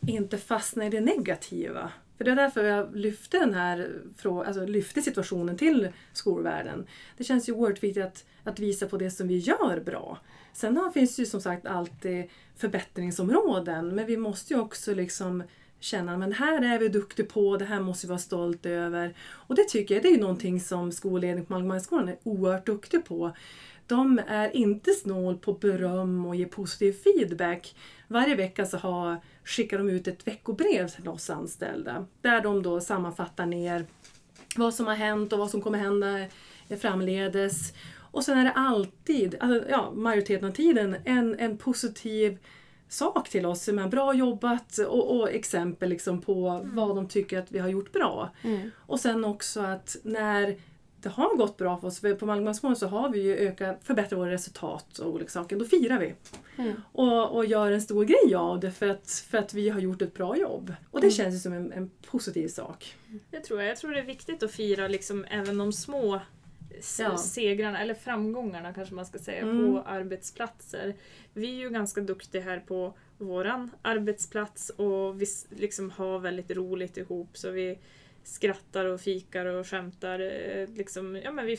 inte 0.06 0.38
fastnar 0.38 0.84
i 0.84 0.88
det 0.88 1.00
negativa. 1.00 1.92
För 2.18 2.24
det 2.24 2.30
är 2.30 2.36
därför 2.36 2.64
jag 2.64 2.96
lyfte, 2.96 3.38
den 3.38 3.54
här, 3.54 3.90
alltså 4.24 4.66
lyfte 4.66 5.02
situationen 5.02 5.56
till 5.56 5.88
skolvärlden. 6.12 6.86
Det 7.16 7.24
känns 7.24 7.48
ju 7.48 7.52
oerhört 7.52 7.82
viktigt 7.82 8.04
att, 8.04 8.24
att 8.44 8.58
visa 8.58 8.86
på 8.86 8.96
det 8.96 9.10
som 9.10 9.28
vi 9.28 9.36
gör 9.36 9.80
bra. 9.80 10.18
Sen 10.52 10.90
finns 10.94 11.16
det 11.16 11.22
ju 11.22 11.26
som 11.26 11.40
sagt 11.40 11.66
alltid 11.66 12.30
förbättringsområden 12.56 13.94
men 13.94 14.06
vi 14.06 14.16
måste 14.16 14.54
ju 14.54 14.60
också 14.60 14.94
liksom 14.94 15.42
känna 15.80 16.16
men 16.16 16.32
här 16.32 16.74
är 16.74 16.78
vi 16.78 16.88
duktiga 16.88 17.26
på, 17.26 17.56
det 17.56 17.64
här 17.64 17.80
måste 17.80 18.06
vi 18.06 18.08
vara 18.08 18.18
stolta 18.18 18.68
över. 18.68 19.14
Och 19.20 19.54
det 19.54 19.64
tycker 19.68 19.94
jag 19.94 20.04
det 20.04 20.08
är 20.08 20.12
ju 20.12 20.20
någonting 20.20 20.60
som 20.60 20.92
skolledningen 20.92 21.46
på 21.46 21.52
Malmöskolan 21.52 22.08
är 22.08 22.16
oerhört 22.22 22.66
duktig 22.66 23.04
på. 23.04 23.32
De 23.88 24.20
är 24.26 24.56
inte 24.56 24.92
snål 24.92 25.38
på 25.38 25.52
beröm 25.52 26.26
och 26.26 26.36
ger 26.36 26.46
positiv 26.46 26.92
feedback. 26.92 27.76
Varje 28.08 28.34
vecka 28.34 28.66
så 28.66 28.76
har, 28.76 29.16
skickar 29.44 29.78
de 29.78 29.88
ut 29.88 30.08
ett 30.08 30.26
veckobrev 30.26 30.88
till 30.88 31.08
oss 31.08 31.30
anställda 31.30 32.06
där 32.20 32.40
de 32.40 32.62
då 32.62 32.80
sammanfattar 32.80 33.46
ner 33.46 33.86
vad 34.56 34.74
som 34.74 34.86
har 34.86 34.94
hänt 34.94 35.32
och 35.32 35.38
vad 35.38 35.50
som 35.50 35.62
kommer 35.62 35.78
hända 35.78 36.26
framledes. 36.80 37.72
Och 37.98 38.24
sen 38.24 38.38
är 38.38 38.44
det 38.44 38.52
alltid, 38.52 39.36
alltså, 39.40 39.70
ja, 39.70 39.92
majoriteten 39.94 40.48
av 40.48 40.52
tiden, 40.52 40.96
en, 41.04 41.38
en 41.38 41.58
positiv 41.58 42.38
sak 42.88 43.28
till 43.28 43.46
oss. 43.46 43.68
Är 43.68 43.88
bra 43.88 44.14
jobbat 44.14 44.78
och, 44.78 45.16
och 45.16 45.30
exempel 45.30 45.88
liksom 45.88 46.20
på 46.20 46.60
vad 46.64 46.96
de 46.96 47.08
tycker 47.08 47.38
att 47.38 47.52
vi 47.52 47.58
har 47.58 47.68
gjort 47.68 47.92
bra. 47.92 48.30
Och 48.76 49.00
sen 49.00 49.24
också 49.24 49.60
att 49.60 49.96
när 50.02 50.56
det 51.08 51.14
har 51.14 51.36
gått 51.36 51.56
bra 51.56 51.78
för 51.80 51.88
oss, 51.88 52.00
på 52.18 52.26
Malmöskolan 52.26 52.76
så 52.76 52.86
har 52.86 53.08
vi 53.08 53.22
ju 53.22 53.36
ökat, 53.36 53.78
förbättrat 53.82 54.18
våra 54.20 54.30
resultat 54.30 54.98
och 54.98 55.12
olika 55.12 55.30
saker. 55.30 55.56
Då 55.56 55.64
firar 55.64 55.98
vi. 55.98 56.14
Och, 56.92 57.36
och 57.36 57.44
gör 57.46 57.72
en 57.72 57.82
stor 57.82 58.04
grej 58.04 58.34
av 58.34 58.60
det 58.60 58.70
för 58.70 58.88
att, 58.88 59.10
för 59.10 59.38
att 59.38 59.54
vi 59.54 59.68
har 59.68 59.80
gjort 59.80 60.02
ett 60.02 60.14
bra 60.14 60.36
jobb. 60.36 60.74
Och 60.90 61.00
det 61.00 61.10
känns 61.10 61.34
ju 61.34 61.38
som 61.38 61.52
en, 61.52 61.72
en 61.72 61.90
positiv 62.10 62.48
sak. 62.48 62.96
Det 63.30 63.40
tror 63.40 63.60
jag. 63.60 63.70
Jag 63.70 63.76
tror 63.76 63.90
det 63.90 63.98
är 64.00 64.04
viktigt 64.04 64.42
att 64.42 64.50
fira 64.52 64.88
liksom 64.88 65.24
även 65.24 65.58
de 65.58 65.72
små 65.72 66.20
Ja. 66.98 67.16
segrarna, 67.16 67.80
eller 67.82 67.94
framgångarna 67.94 68.74
kanske 68.74 68.94
man 68.94 69.06
ska 69.06 69.18
säga, 69.18 69.42
Mm. 69.42 69.72
på 69.72 69.80
arbetsplatser. 69.82 70.94
Vi 71.32 71.46
är 71.50 71.54
ju 71.54 71.70
ganska 71.70 72.00
duktiga 72.00 72.42
här 72.42 72.60
på 72.60 72.94
våran 73.18 73.70
arbetsplats 73.82 74.70
och 74.70 75.22
vi 75.22 75.26
liksom 75.50 75.90
har 75.90 76.18
väldigt 76.18 76.50
roligt 76.50 76.96
ihop 76.96 77.36
så 77.36 77.50
vi 77.50 77.78
skrattar 78.28 78.84
och 78.84 79.00
fikar 79.00 79.46
och 79.46 79.66
skämtar. 79.66 80.20
eh, 80.20 80.68
Liksom, 80.68 81.16
ja, 81.24 81.32
men 81.32 81.46
vi 81.46 81.56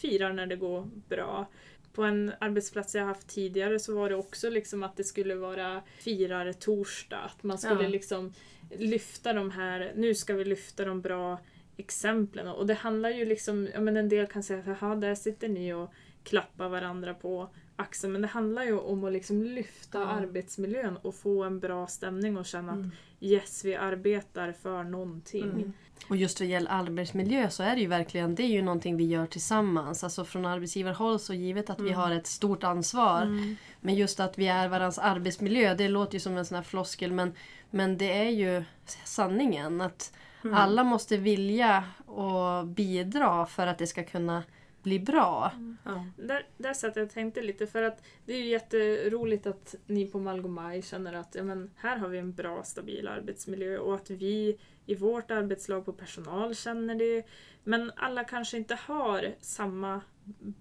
firar 0.00 0.32
när 0.32 0.46
det 0.46 0.56
går 0.56 0.88
bra. 1.08 1.46
På 1.92 2.02
en 2.02 2.32
arbetsplats 2.40 2.94
jag 2.94 3.04
haft 3.04 3.28
tidigare 3.28 3.78
så 3.78 3.94
var 3.94 4.08
det 4.08 4.14
också 4.16 4.50
liksom 4.50 4.82
att 4.82 4.96
det 4.96 5.04
skulle 5.04 5.34
vara 5.34 5.82
firar-torsdag. 5.98 7.18
Att 7.18 7.42
man 7.42 7.58
skulle 7.58 7.82
Ja. 7.82 7.88
liksom 7.88 8.32
lyfta 8.78 9.32
de 9.32 9.50
här, 9.50 9.92
nu 9.96 10.14
ska 10.14 10.34
vi 10.34 10.44
lyfta 10.44 10.84
de 10.84 11.00
bra 11.00 11.38
exemplen. 11.76 12.48
Och 12.48 12.66
det 12.66 12.74
handlar 12.74 13.10
ju 13.10 13.24
liksom, 13.24 13.68
ja 13.74 13.80
men 13.80 13.96
en 13.96 14.08
del 14.08 14.26
kan 14.26 14.42
säga 14.42 14.60
att 14.60 14.66
"Jaha, 14.66 14.94
där 14.96 15.14
sitter 15.14 15.48
ni 15.48 15.72
och 15.72 15.92
klappar 16.24 16.68
varandra 16.68 17.14
på 17.14 17.48
axeln. 17.78 18.12
Men 18.12 18.22
det 18.22 18.28
handlar 18.28 18.64
ju 18.64 18.78
om 18.78 19.04
att 19.04 19.12
liksom 19.12 19.42
lyfta 19.42 19.98
Ja. 20.00 20.06
arbetsmiljön 20.06 20.96
och 20.96 21.14
få 21.14 21.44
en 21.44 21.60
bra 21.60 21.86
stämning 21.86 22.36
och 22.36 22.46
känna 22.46 22.72
Mm. 22.72 22.86
att 22.86 23.22
yes, 23.22 23.64
vi 23.64 23.74
arbetar 23.76 24.52
för 24.52 24.82
någonting. 24.84 25.42
Mm. 25.50 25.72
Och 26.08 26.16
just 26.16 26.40
vad 26.40 26.48
gäller 26.48 26.70
arbetsmiljö 26.70 27.50
så 27.50 27.62
är 27.62 27.74
det 27.74 27.80
ju 27.80 27.86
verkligen 27.86 28.34
det 28.34 28.42
är 28.42 28.46
ju 28.48 28.62
någonting 28.62 28.96
vi 28.96 29.04
gör 29.06 29.26
tillsammans. 29.26 30.04
Alltså 30.04 30.24
från 30.24 30.46
arbetsgivarhåll 30.46 31.18
så 31.18 31.34
givet 31.34 31.70
att 31.70 31.80
vi 31.80 31.92
har 31.92 32.10
ett 32.10 32.26
stort 32.26 32.64
ansvar. 32.64 33.22
Mm. 33.22 33.56
Men 33.80 33.94
just 33.94 34.20
att 34.20 34.38
vi 34.38 34.48
är 34.48 34.68
varandras 34.68 34.98
arbetsmiljö, 34.98 35.74
det 35.74 35.88
låter 35.88 36.14
ju 36.14 36.20
som 36.20 36.36
en 36.36 36.44
sån 36.46 36.54
här 36.56 36.62
floskel 36.62 37.12
men, 37.12 37.32
men 37.70 37.98
det 37.98 38.12
är 38.18 38.30
ju 38.30 38.64
sanningen. 39.04 39.80
Att 39.80 40.12
Mm. 40.44 40.54
alla 40.54 40.84
måste 40.84 41.16
vilja 41.16 41.84
och 42.06 42.66
bidra 42.66 43.46
för 43.46 43.66
att 43.66 43.78
det 43.78 43.86
ska 43.86 44.04
kunna 44.04 44.42
bli 44.82 44.98
bra. 44.98 45.52
Ja. 45.84 46.06
Där, 46.16 46.46
där 46.56 46.72
satt 46.72 46.96
jag 46.96 47.04
och 47.04 47.10
tänkte 47.10 47.42
lite 47.42 47.66
för 47.66 47.82
att 47.82 48.02
det 48.26 48.32
är 48.32 48.38
ju 48.38 48.48
jätteroligt 48.48 49.46
att 49.46 49.74
ni 49.86 50.06
på 50.06 50.18
Malgomaj 50.18 50.82
känner 50.82 51.12
att 51.12 51.34
ja, 51.34 51.42
men 51.42 51.70
här 51.76 51.96
har 51.96 52.08
vi 52.08 52.18
en 52.18 52.32
bra 52.32 52.62
stabil 52.62 53.08
arbetsmiljö 53.08 53.78
och 53.78 53.94
att 53.94 54.10
vi 54.10 54.58
i 54.86 54.94
vårt 54.94 55.30
arbetslag 55.30 55.84
på 55.84 55.92
personal 55.92 56.54
känner 56.54 56.94
det. 56.94 57.26
Men 57.64 57.92
alla 57.96 58.24
kanske 58.24 58.56
inte 58.56 58.78
har 58.86 59.34
samma 59.40 60.00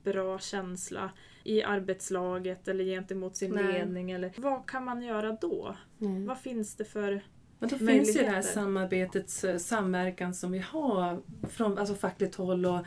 bra 0.04 0.40
känsla 0.40 1.12
i 1.44 1.64
arbetslaget 1.64 2.68
eller 2.68 2.84
gentemot 2.84 3.36
sin 3.36 3.52
Nej. 3.52 3.64
ledning. 3.64 4.12
Eller, 4.12 4.34
vad 4.38 4.70
kan 4.70 4.86
man 4.86 5.02
göra 5.02 5.38
då? 5.42 5.76
Mm. 6.02 6.26
Vad 6.26 6.38
finns 6.38 6.76
det 6.76 6.86
för... 6.86 7.22
Men 7.60 7.70
då 7.70 7.78
finns 7.78 8.18
ju 8.18 8.22
det 8.22 8.30
här 8.30 8.42
samarbetets 8.42 9.44
eh, 9.44 9.58
samverkan 9.58 10.34
som 10.34 10.52
vi 10.52 10.60
har 10.60 11.22
från 11.50 11.78
alltså 11.78 11.96
fackligt 11.96 12.36
håll 12.36 12.66
och 12.66 12.80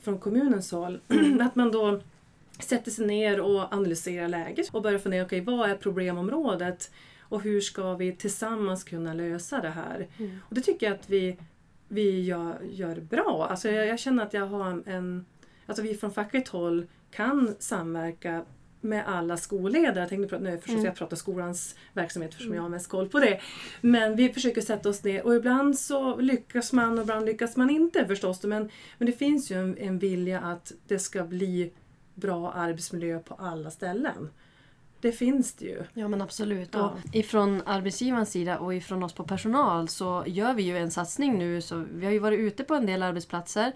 från 0.00 0.18
kommunens 0.18 0.72
håll. 0.72 1.00
att 1.40 1.56
man 1.56 1.70
då 1.70 2.00
sätter 2.58 2.90
sig 2.90 3.06
ner 3.06 3.40
och 3.40 3.72
analyserar 3.72 4.28
läget 4.28 4.68
och 4.72 4.82
börjar 4.82 4.98
fundera, 4.98 5.24
okej 5.24 5.40
vad 5.40 5.70
är 5.70 5.74
problemområdet 5.74 6.90
och 7.20 7.42
hur 7.42 7.60
ska 7.60 7.94
vi 7.94 8.12
tillsammans 8.12 8.84
kunna 8.84 9.14
lösa 9.14 9.60
det 9.60 9.68
här? 9.68 10.06
Mm. 10.18 10.38
Och 10.48 10.54
det 10.54 10.60
tycker 10.60 10.86
jag 10.86 10.94
att 10.94 11.10
vi, 11.10 11.36
vi 11.88 12.20
gör, 12.20 12.58
gör 12.62 13.00
bra. 13.00 13.46
Alltså 13.50 13.70
jag, 13.70 13.86
jag 13.86 13.98
känner 13.98 14.22
att 14.22 14.34
jag 14.34 14.46
har 14.46 14.82
en, 14.86 15.26
alltså 15.66 15.82
vi 15.82 15.94
från 15.94 16.12
fackligt 16.12 16.48
håll 16.48 16.86
kan 17.10 17.54
samverka 17.58 18.44
med 18.80 19.04
alla 19.08 19.36
skolledare. 19.36 20.00
Jag 20.00 20.08
tänkte 20.08 20.28
prata, 20.28 20.44
nu 20.44 20.50
försöker 20.50 20.72
Mm. 20.72 20.84
jag 20.84 20.96
prata 20.96 21.16
skolans 21.16 21.74
verksamhet 21.92 22.30
eftersom 22.32 22.54
jag 22.54 22.62
har 22.62 22.68
mest 22.68 22.88
koll 22.88 23.08
på 23.08 23.18
det. 23.18 23.40
Men 23.80 24.16
vi 24.16 24.32
försöker 24.32 24.60
sätta 24.60 24.88
oss 24.88 25.04
ner 25.04 25.26
och 25.26 25.34
ibland 25.34 25.78
så 25.78 26.16
lyckas 26.20 26.72
man 26.72 26.98
och 26.98 27.02
ibland 27.02 27.26
lyckas 27.26 27.56
man 27.56 27.70
inte 27.70 28.06
förstås. 28.06 28.42
Men, 28.42 28.70
men 28.98 29.06
det 29.06 29.12
finns 29.12 29.50
ju 29.50 29.56
en, 29.60 29.78
en 29.78 29.98
vilja 29.98 30.40
att 30.40 30.72
det 30.88 30.98
ska 30.98 31.24
bli 31.24 31.72
bra 32.14 32.52
arbetsmiljö 32.52 33.18
på 33.18 33.34
alla 33.34 33.70
ställen. 33.70 34.30
Det 35.00 35.12
finns 35.12 35.54
det 35.54 35.64
ju. 35.64 35.82
Ja 35.94 36.08
men 36.08 36.22
absolut. 36.22 36.68
Ja. 36.72 36.80
Och 37.06 37.14
ifrån 37.16 37.62
arbetsgivarens 37.66 38.30
sida 38.30 38.58
och 38.58 38.74
ifrån 38.74 39.02
oss 39.02 39.12
på 39.12 39.24
personal 39.24 39.88
så 39.88 40.24
gör 40.26 40.54
vi 40.54 40.62
ju 40.62 40.78
en 40.78 40.90
satsning 40.90 41.38
nu. 41.38 41.60
Så 41.60 41.84
vi 41.92 42.06
har 42.06 42.12
ju 42.12 42.18
varit 42.18 42.38
ute 42.38 42.64
på 42.64 42.74
en 42.74 42.86
del 42.86 43.02
arbetsplatser 43.02 43.72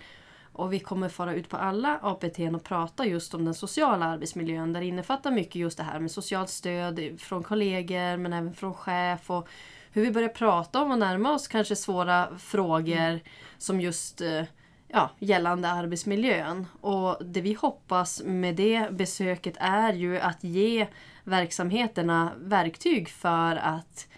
och 0.53 0.73
vi 0.73 0.81
kommer 0.81 1.09
fara 1.09 1.35
ut 1.35 1.49
på 1.49 1.57
alla 1.57 1.99
APT 2.03 2.38
och 2.55 2.65
prata 2.65 3.07
just 3.07 3.35
om 3.35 3.45
den 3.45 3.55
sociala 3.55 4.07
arbetsmiljön. 4.07 4.73
Där 4.73 4.81
det 4.81 4.87
innefattar 4.87 5.31
mycket 5.31 5.55
just 5.55 5.77
det 5.77 5.85
här 5.85 6.01
med 6.01 6.11
socialt 6.11 6.49
stöd 6.49 7.21
från 7.21 7.43
kollegor 7.43 8.17
men 8.17 8.33
även 8.33 8.55
från 8.55 8.75
chef 8.75 9.31
och 9.31 9.49
hur 9.93 10.03
vi 10.03 10.11
börjar 10.11 10.29
prata 10.29 10.83
om 10.83 10.91
och 10.91 10.99
närma 10.99 11.33
oss 11.33 11.49
kanske 11.49 11.77
svåra 11.77 12.38
frågor 12.38 13.21
som 13.59 13.81
just 13.81 14.21
eh, 14.21 14.43
ja, 14.88 15.11
gällande 15.19 15.69
arbetsmiljön. 15.69 16.67
Och 16.81 17.25
det 17.25 17.41
vi 17.41 17.53
hoppas 17.55 18.23
med 18.25 18.57
det 18.57 18.88
besöket 18.91 19.57
är 19.61 19.93
ju 19.93 20.19
att 20.19 20.45
ge 20.45 20.87
verksamheterna 21.25 22.33
verktyg 22.37 23.09
för 23.09 23.57
att 23.57 24.09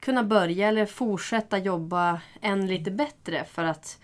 kunna 0.00 0.24
börja 0.24 0.68
eller 0.68 0.86
fortsätta 0.86 1.58
jobba 1.58 2.20
än 2.40 2.66
lite 2.66 2.90
bättre 2.90 3.44
för 3.44 3.64
att 3.64 3.98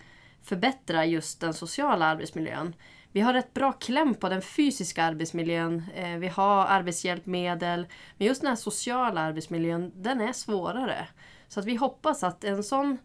förbättra 0.48 1.04
just 1.04 1.40
den 1.40 1.54
sociala 1.54 2.06
arbetsmiljön. 2.06 2.74
Vi 3.12 3.20
har 3.20 3.32
rätt 3.32 3.54
bra 3.54 3.72
kläm 3.72 4.14
på 4.14 4.28
den 4.28 4.42
fysiska 4.42 5.04
arbetsmiljön. 5.04 5.84
Eh, 5.94 6.16
vi 6.16 6.28
har 6.28 6.66
arbetshjälpmedel. 6.66 7.86
Men 8.16 8.26
just 8.26 8.40
den 8.40 8.48
här 8.48 8.56
sociala 8.56 9.20
arbetsmiljön, 9.20 9.92
den 9.94 10.20
är 10.20 10.32
svårare. 10.32 11.08
Så 11.48 11.60
att 11.60 11.66
vi 11.66 11.76
hoppas 11.76 12.22
att 12.22 12.44
en 12.44 12.64
sån 12.64 12.98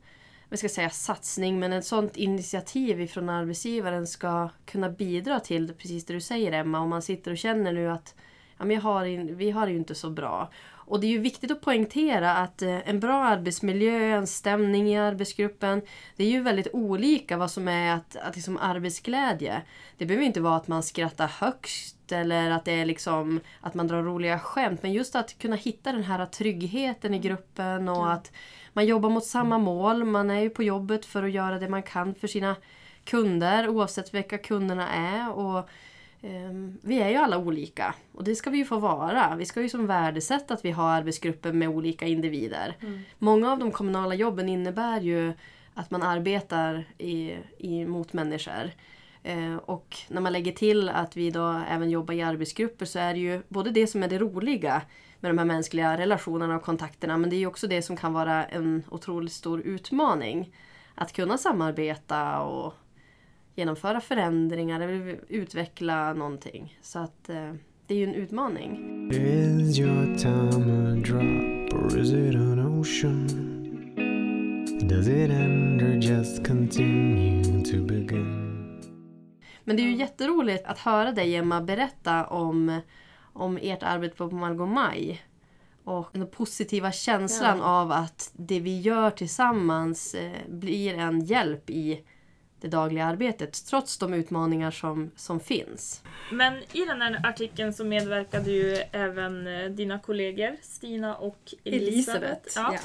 vi 0.49 0.57
ska 0.57 0.69
säga 0.69 0.89
satsning, 0.89 1.59
men 1.59 1.73
ett 1.73 1.85
sånt 1.85 2.17
initiativ 2.17 3.07
från 3.07 3.29
arbetsgivaren 3.29 4.07
ska 4.07 4.49
kunna 4.65 4.89
bidra 4.89 5.39
till 5.39 5.73
precis 5.73 6.05
det 6.05 6.13
du 6.13 6.21
säger 6.21 6.51
Emma. 6.51 6.79
Om 6.79 6.89
man 6.89 7.01
sitter 7.01 7.31
och 7.31 7.37
känner 7.37 7.73
nu 7.73 7.89
att 7.89 8.15
ja, 8.57 8.65
men 8.65 8.75
jag 8.75 8.81
har 8.81 9.05
in, 9.05 9.37
vi 9.37 9.51
har 9.51 9.65
det 9.65 9.71
ju 9.71 9.77
inte 9.77 9.95
så 9.95 10.09
bra. 10.09 10.51
Och 10.85 10.99
det 10.99 11.07
är 11.07 11.11
ju 11.11 11.17
viktigt 11.17 11.51
att 11.51 11.61
poängtera 11.61 12.35
att 12.35 12.61
eh, 12.61 12.89
en 12.89 12.99
bra 12.99 13.23
arbetsmiljö, 13.23 14.17
en 14.17 14.27
stämning 14.27 14.89
i 14.89 14.97
arbetsgruppen, 14.97 15.81
det 16.15 16.23
är 16.23 16.29
ju 16.29 16.41
väldigt 16.41 16.67
olika 16.73 17.37
vad 17.37 17.51
som 17.51 17.67
är 17.67 17.95
att, 17.95 18.15
att 18.15 18.35
liksom 18.35 18.57
arbetsglädje. 18.57 19.61
Det 19.97 20.05
behöver 20.05 20.25
inte 20.25 20.41
vara 20.41 20.55
att 20.55 20.67
man 20.67 20.83
skrattar 20.83 21.27
högst 21.27 22.11
eller 22.11 22.51
att 22.51 22.65
det 22.65 22.71
är 22.71 22.85
liksom 22.85 23.39
att 23.61 23.73
man 23.73 23.87
drar 23.87 24.03
roliga 24.03 24.39
skämt. 24.39 24.83
Men 24.83 24.93
just 24.93 25.15
att 25.15 25.37
kunna 25.37 25.55
hitta 25.55 25.91
den 25.91 26.03
här 26.03 26.25
tryggheten 26.25 27.13
i 27.13 27.19
gruppen 27.19 27.89
och 27.89 28.13
att 28.13 28.31
man 28.73 28.85
jobbar 28.85 29.09
mot 29.09 29.25
samma 29.25 29.57
mål. 29.57 30.03
Man 30.03 30.31
är 30.31 30.39
ju 30.39 30.49
på 30.49 30.63
jobbet 30.63 31.05
för 31.05 31.23
att 31.23 31.31
göra 31.31 31.59
det 31.59 31.69
man 31.69 31.83
kan 31.83 32.15
för 32.15 32.27
sina 32.27 32.55
kunder 33.03 33.69
oavsett 33.69 34.13
vilka 34.13 34.37
kunderna 34.37 34.89
är. 34.89 35.31
Och 35.31 35.69
Vi 36.81 37.01
är 37.01 37.09
ju 37.09 37.15
alla 37.15 37.37
olika 37.37 37.95
och 38.13 38.23
det 38.23 38.35
ska 38.35 38.49
vi 38.49 38.57
ju 38.57 38.65
få 38.65 38.79
vara. 38.79 39.35
Vi 39.35 39.45
ska 39.45 39.61
ju 39.61 39.69
som 39.69 39.87
värdesätta 39.87 40.53
att 40.53 40.65
vi 40.65 40.71
har 40.71 40.89
arbetsgrupper 40.89 41.51
med 41.51 41.69
olika 41.69 42.05
individer. 42.05 42.75
Många 43.17 43.51
av 43.51 43.59
de 43.59 43.71
kommunala 43.71 44.15
jobben 44.15 44.49
innebär 44.49 45.01
ju 45.01 45.33
att 45.73 45.91
man 45.91 46.03
arbetar 46.03 46.85
i, 46.97 47.37
i, 47.57 47.85
mot 47.85 48.13
människor. 48.13 48.71
Eh, 49.23 49.55
och 49.55 49.97
när 50.07 50.21
man 50.21 50.33
lägger 50.33 50.51
till 50.51 50.89
att 50.89 51.17
vi 51.17 51.31
då 51.31 51.61
även 51.69 51.89
jobbar 51.89 52.13
i 52.13 52.21
arbetsgrupper 52.21 52.85
så 52.85 52.99
är 52.99 53.13
det 53.13 53.19
ju 53.19 53.41
både 53.47 53.71
det 53.71 53.87
som 53.87 54.03
är 54.03 54.07
det 54.07 54.17
roliga 54.17 54.81
med 55.19 55.31
de 55.31 55.37
här 55.37 55.45
mänskliga 55.45 55.97
relationerna 55.97 56.55
och 56.55 56.63
kontakterna 56.63 57.17
men 57.17 57.29
det 57.29 57.35
är 57.35 57.37
ju 57.37 57.47
också 57.47 57.67
det 57.67 57.81
som 57.81 57.97
kan 57.97 58.13
vara 58.13 58.45
en 58.45 58.83
otroligt 58.89 59.33
stor 59.33 59.61
utmaning. 59.61 60.55
Att 60.95 61.13
kunna 61.13 61.37
samarbeta 61.37 62.39
och 62.39 62.73
genomföra 63.55 64.01
förändringar 64.01 64.79
eller 64.79 65.19
utveckla 65.29 66.13
någonting. 66.13 66.77
Så 66.81 66.99
att 66.99 67.29
eh, 67.29 67.53
det 67.87 67.93
är 67.93 67.97
ju 67.97 68.03
en 68.03 68.15
utmaning. 68.15 68.71
Is 69.11 69.79
your 69.79 70.15
time 70.15 70.91
a 70.91 70.95
drop 70.95 71.73
or 71.73 71.99
is 71.99 72.11
it 72.11 72.35
an 72.35 72.79
ocean? 72.79 73.27
Does 74.89 75.07
it 75.07 75.29
end 75.31 75.81
or 75.81 75.95
just 75.95 76.47
continue 76.47 77.43
to 77.63 77.77
begin? 77.85 78.39
Men 79.63 79.75
det 79.75 79.81
är 79.81 79.87
ju 79.87 79.95
jätteroligt 79.95 80.65
att 80.65 80.79
höra 80.79 81.11
dig 81.11 81.35
Emma 81.35 81.61
berätta 81.61 82.25
om, 82.27 82.81
om 83.33 83.57
ert 83.61 83.83
arbete 83.83 84.15
på 84.15 84.29
Malgomaj. 84.31 85.21
Och 85.83 86.09
den 86.13 86.27
positiva 86.27 86.91
känslan 86.91 87.57
Ja. 87.57 87.63
av 87.63 87.91
att 87.91 88.31
det 88.33 88.59
vi 88.59 88.81
gör 88.81 89.09
tillsammans 89.09 90.13
eh, 90.15 90.31
blir 90.49 90.93
en 90.93 91.25
hjälp 91.25 91.69
i 91.69 92.03
det 92.63 92.69
dagliga 92.69 93.05
arbetet 93.05 93.65
trots 93.65 93.97
de 93.97 94.13
utmaningar 94.13 94.71
som, 94.71 95.11
som 95.15 95.39
finns. 95.39 96.03
Men 96.31 96.53
i 96.53 96.85
den 96.87 97.01
här 97.01 97.21
artikeln 97.23 97.73
så 97.73 97.83
medverkade 97.83 98.51
ju 98.51 98.77
även 98.91 99.47
eh, 99.47 99.69
dina 99.69 99.99
kollegor 99.99 100.55
Stina 100.61 101.15
och 101.15 101.53
Elisabeth. 101.63 101.87
Elisabeth. 101.87 102.49
Ja. 102.55 102.75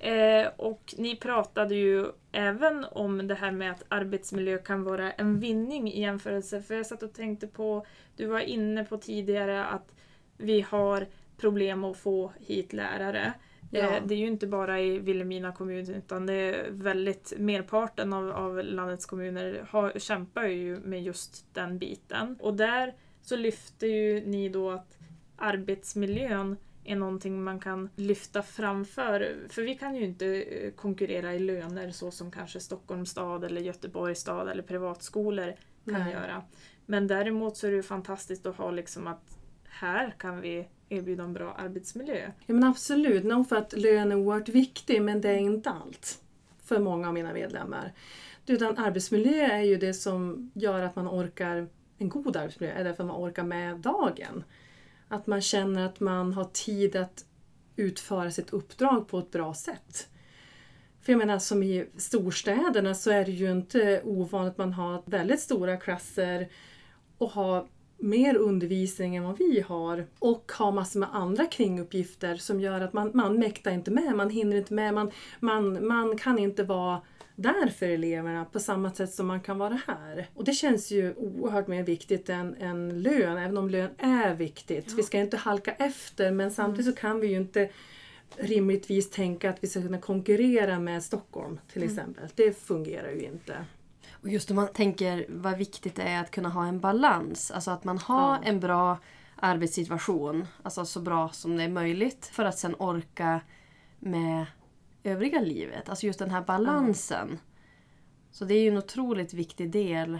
Ja. 0.00 0.08
Eh, 0.08 0.48
och 0.56 0.94
ni 0.98 1.16
pratade 1.16 1.74
ju 1.74 2.06
även 2.32 2.84
om 2.84 3.28
det 3.28 3.34
här 3.34 3.50
med 3.50 3.70
att 3.70 3.84
arbetsmiljö 3.88 4.58
kan 4.58 4.84
vara 4.84 5.12
en 5.12 5.40
vinning 5.40 5.92
i 5.92 6.00
jämförelse. 6.00 6.62
För 6.62 6.74
jag 6.74 6.86
satt 6.86 7.02
och 7.02 7.14
tänkte 7.14 7.46
på, 7.46 7.86
du 8.16 8.26
var 8.26 8.40
inne 8.40 8.84
på 8.84 8.96
tidigare 8.96 9.64
att 9.64 9.94
vi 10.36 10.60
har 10.60 11.06
problem 11.36 11.84
att 11.84 11.96
få 11.96 12.32
hit 12.40 12.72
lärare. 12.72 13.32
Ja. 13.74 13.96
Eh, 13.96 14.02
Det 14.06 14.14
är 14.14 14.18
ju 14.18 14.26
inte 14.26 14.46
bara 14.46 14.80
i 14.80 14.98
Vilhelmina 14.98 15.52
kommun 15.52 15.94
utan 15.94 16.26
det 16.26 16.34
är 16.34 16.70
väldigt 16.70 17.32
merparten 17.38 18.12
av, 18.12 18.30
av 18.30 18.64
landets 18.64 19.06
kommuner 19.06 19.66
har, 19.70 19.92
kämpar 19.98 20.44
ju 20.44 20.80
med 20.80 21.02
just 21.02 21.54
den 21.54 21.78
biten. 21.78 22.36
Och 22.40 22.54
där 22.54 22.94
så 23.22 23.36
lyfter 23.36 23.86
ju 23.86 24.26
ni 24.26 24.48
då 24.48 24.70
att 24.70 24.98
arbetsmiljön 25.36 26.56
är 26.84 26.96
någonting 26.96 27.44
man 27.44 27.60
kan 27.60 27.88
lyfta 27.96 28.42
framför. 28.42 29.36
För 29.48 29.62
vi 29.62 29.74
kan 29.74 29.94
ju 29.94 30.04
inte 30.04 30.26
eh, 30.26 30.72
konkurrera 30.72 31.34
i 31.34 31.38
löner 31.38 31.90
så 31.90 32.10
som 32.10 32.30
kanske 32.30 32.60
Stockholms 32.60 33.10
stad 33.10 33.44
eller 33.44 33.60
Göteborgs 33.60 34.18
stad 34.20 34.48
eller 34.48 34.62
privatskolor 34.62 35.54
kan 35.84 36.00
Nej. 36.00 36.12
göra. 36.12 36.42
Men 36.86 37.06
däremot 37.06 37.56
så 37.56 37.66
är 37.66 37.70
det 37.70 37.76
ju 37.76 37.82
fantastiskt 37.82 38.46
att 38.46 38.56
ha 38.56 38.70
liksom 38.70 39.06
att 39.06 39.38
här 39.72 40.14
kan 40.18 40.40
vi 40.40 40.68
erbjuda 40.88 41.22
en 41.22 41.32
bra 41.32 41.52
arbetsmiljö. 41.52 42.30
Ja 42.46 42.54
men 42.54 42.64
absolut, 42.64 43.24
nog 43.24 43.48
för 43.48 43.56
att 43.56 43.72
lön 43.72 44.12
är 44.12 44.16
oerhört 44.16 44.48
viktig 44.48 45.02
men 45.02 45.20
det 45.20 45.28
är 45.28 45.38
inte 45.38 45.70
allt 45.70 46.22
för 46.62 46.78
många 46.78 47.08
av 47.08 47.14
mina 47.14 47.32
medlemmar. 47.32 47.92
Utan 48.46 48.78
arbetsmiljö 48.78 49.46
är 49.46 49.62
ju 49.62 49.76
det 49.76 49.94
som 49.94 50.50
gör 50.54 50.82
att 50.82 50.96
man 50.96 51.08
orkar, 51.08 51.68
en 51.98 52.08
god 52.08 52.36
arbetsmiljö 52.36 52.74
är 52.74 52.84
därför 52.84 53.04
man 53.04 53.16
orkar 53.16 53.44
med 53.44 53.76
dagen. 53.76 54.44
Att 55.08 55.26
man 55.26 55.40
känner 55.40 55.86
att 55.86 56.00
man 56.00 56.32
har 56.32 56.44
tid 56.44 56.96
att 56.96 57.24
utföra 57.76 58.30
sitt 58.30 58.50
uppdrag 58.50 59.08
på 59.08 59.18
ett 59.18 59.30
bra 59.30 59.54
sätt. 59.54 60.08
För 61.00 61.12
jag 61.12 61.18
menar 61.18 61.38
som 61.38 61.62
i 61.62 61.86
storstäderna 61.96 62.94
så 62.94 63.10
är 63.10 63.24
det 63.24 63.30
ju 63.30 63.50
inte 63.50 64.02
ovanligt 64.04 64.50
att 64.50 64.58
man 64.58 64.72
har 64.72 65.02
väldigt 65.06 65.40
stora 65.40 65.76
klasser 65.76 66.48
och 67.18 67.30
har 67.30 67.68
mer 68.02 68.36
undervisning 68.36 69.16
än 69.16 69.24
vad 69.24 69.38
vi 69.38 69.60
har 69.60 70.06
och 70.18 70.52
har 70.54 70.72
massor 70.72 71.00
med 71.00 71.08
andra 71.12 71.46
kringuppgifter 71.46 72.36
som 72.36 72.60
gör 72.60 72.80
att 72.80 72.92
man, 72.92 73.10
man 73.14 73.38
mäktar 73.38 73.70
inte 73.70 73.90
med, 73.90 74.16
man 74.16 74.30
hinner 74.30 74.56
inte 74.56 74.74
med, 74.74 74.94
man, 74.94 75.10
man, 75.40 75.86
man 75.86 76.18
kan 76.18 76.38
inte 76.38 76.62
vara 76.62 77.02
där 77.36 77.68
för 77.68 77.88
eleverna 77.88 78.44
på 78.44 78.60
samma 78.60 78.90
sätt 78.90 79.14
som 79.14 79.26
man 79.26 79.40
kan 79.40 79.58
vara 79.58 79.80
här. 79.86 80.28
Och 80.34 80.44
det 80.44 80.52
känns 80.52 80.90
ju 80.90 81.14
oerhört 81.14 81.66
mer 81.66 81.82
viktigt 81.82 82.28
än, 82.28 82.54
än 82.54 83.02
lön, 83.02 83.38
även 83.38 83.56
om 83.56 83.70
lön 83.70 83.90
är 83.98 84.34
viktigt. 84.34 84.92
Vi 84.92 85.02
ska 85.02 85.18
inte 85.18 85.36
halka 85.36 85.72
efter 85.72 86.30
men 86.30 86.50
samtidigt 86.50 86.94
så 86.94 87.00
kan 87.00 87.20
vi 87.20 87.26
ju 87.26 87.36
inte 87.36 87.70
rimligtvis 88.36 89.10
tänka 89.10 89.50
att 89.50 89.58
vi 89.60 89.68
ska 89.68 89.82
kunna 89.82 90.00
konkurrera 90.00 90.78
med 90.78 91.02
Stockholm 91.02 91.58
till 91.72 91.82
exempel. 91.82 92.24
Det 92.34 92.58
fungerar 92.58 93.10
ju 93.10 93.22
inte. 93.22 93.56
Och 94.22 94.28
just 94.28 94.50
om 94.50 94.56
man 94.56 94.68
tänker 94.68 95.26
vad 95.28 95.56
viktigt 95.58 95.94
det 95.96 96.02
är 96.02 96.20
att 96.20 96.30
kunna 96.30 96.48
ha 96.48 96.66
en 96.66 96.80
balans. 96.80 97.50
Alltså 97.50 97.70
att 97.70 97.84
man 97.84 97.98
har 97.98 98.34
Ja. 98.34 98.40
en 98.44 98.60
bra 98.60 98.98
arbetssituation. 99.36 100.46
Alltså 100.62 100.84
så 100.84 101.00
bra 101.00 101.28
som 101.28 101.56
det 101.56 101.62
är 101.62 101.68
möjligt. 101.68 102.26
För 102.26 102.44
att 102.44 102.58
sen 102.58 102.74
orka 102.78 103.40
med 103.98 104.46
övriga 105.02 105.40
livet. 105.40 105.88
Alltså 105.88 106.06
just 106.06 106.18
den 106.18 106.30
här 106.30 106.42
balansen. 106.42 107.38
Så 108.30 108.44
det 108.44 108.54
är 108.54 108.62
ju 108.62 108.68
en 108.68 108.78
otroligt 108.78 109.34
viktig 109.34 109.70
del. 109.70 110.18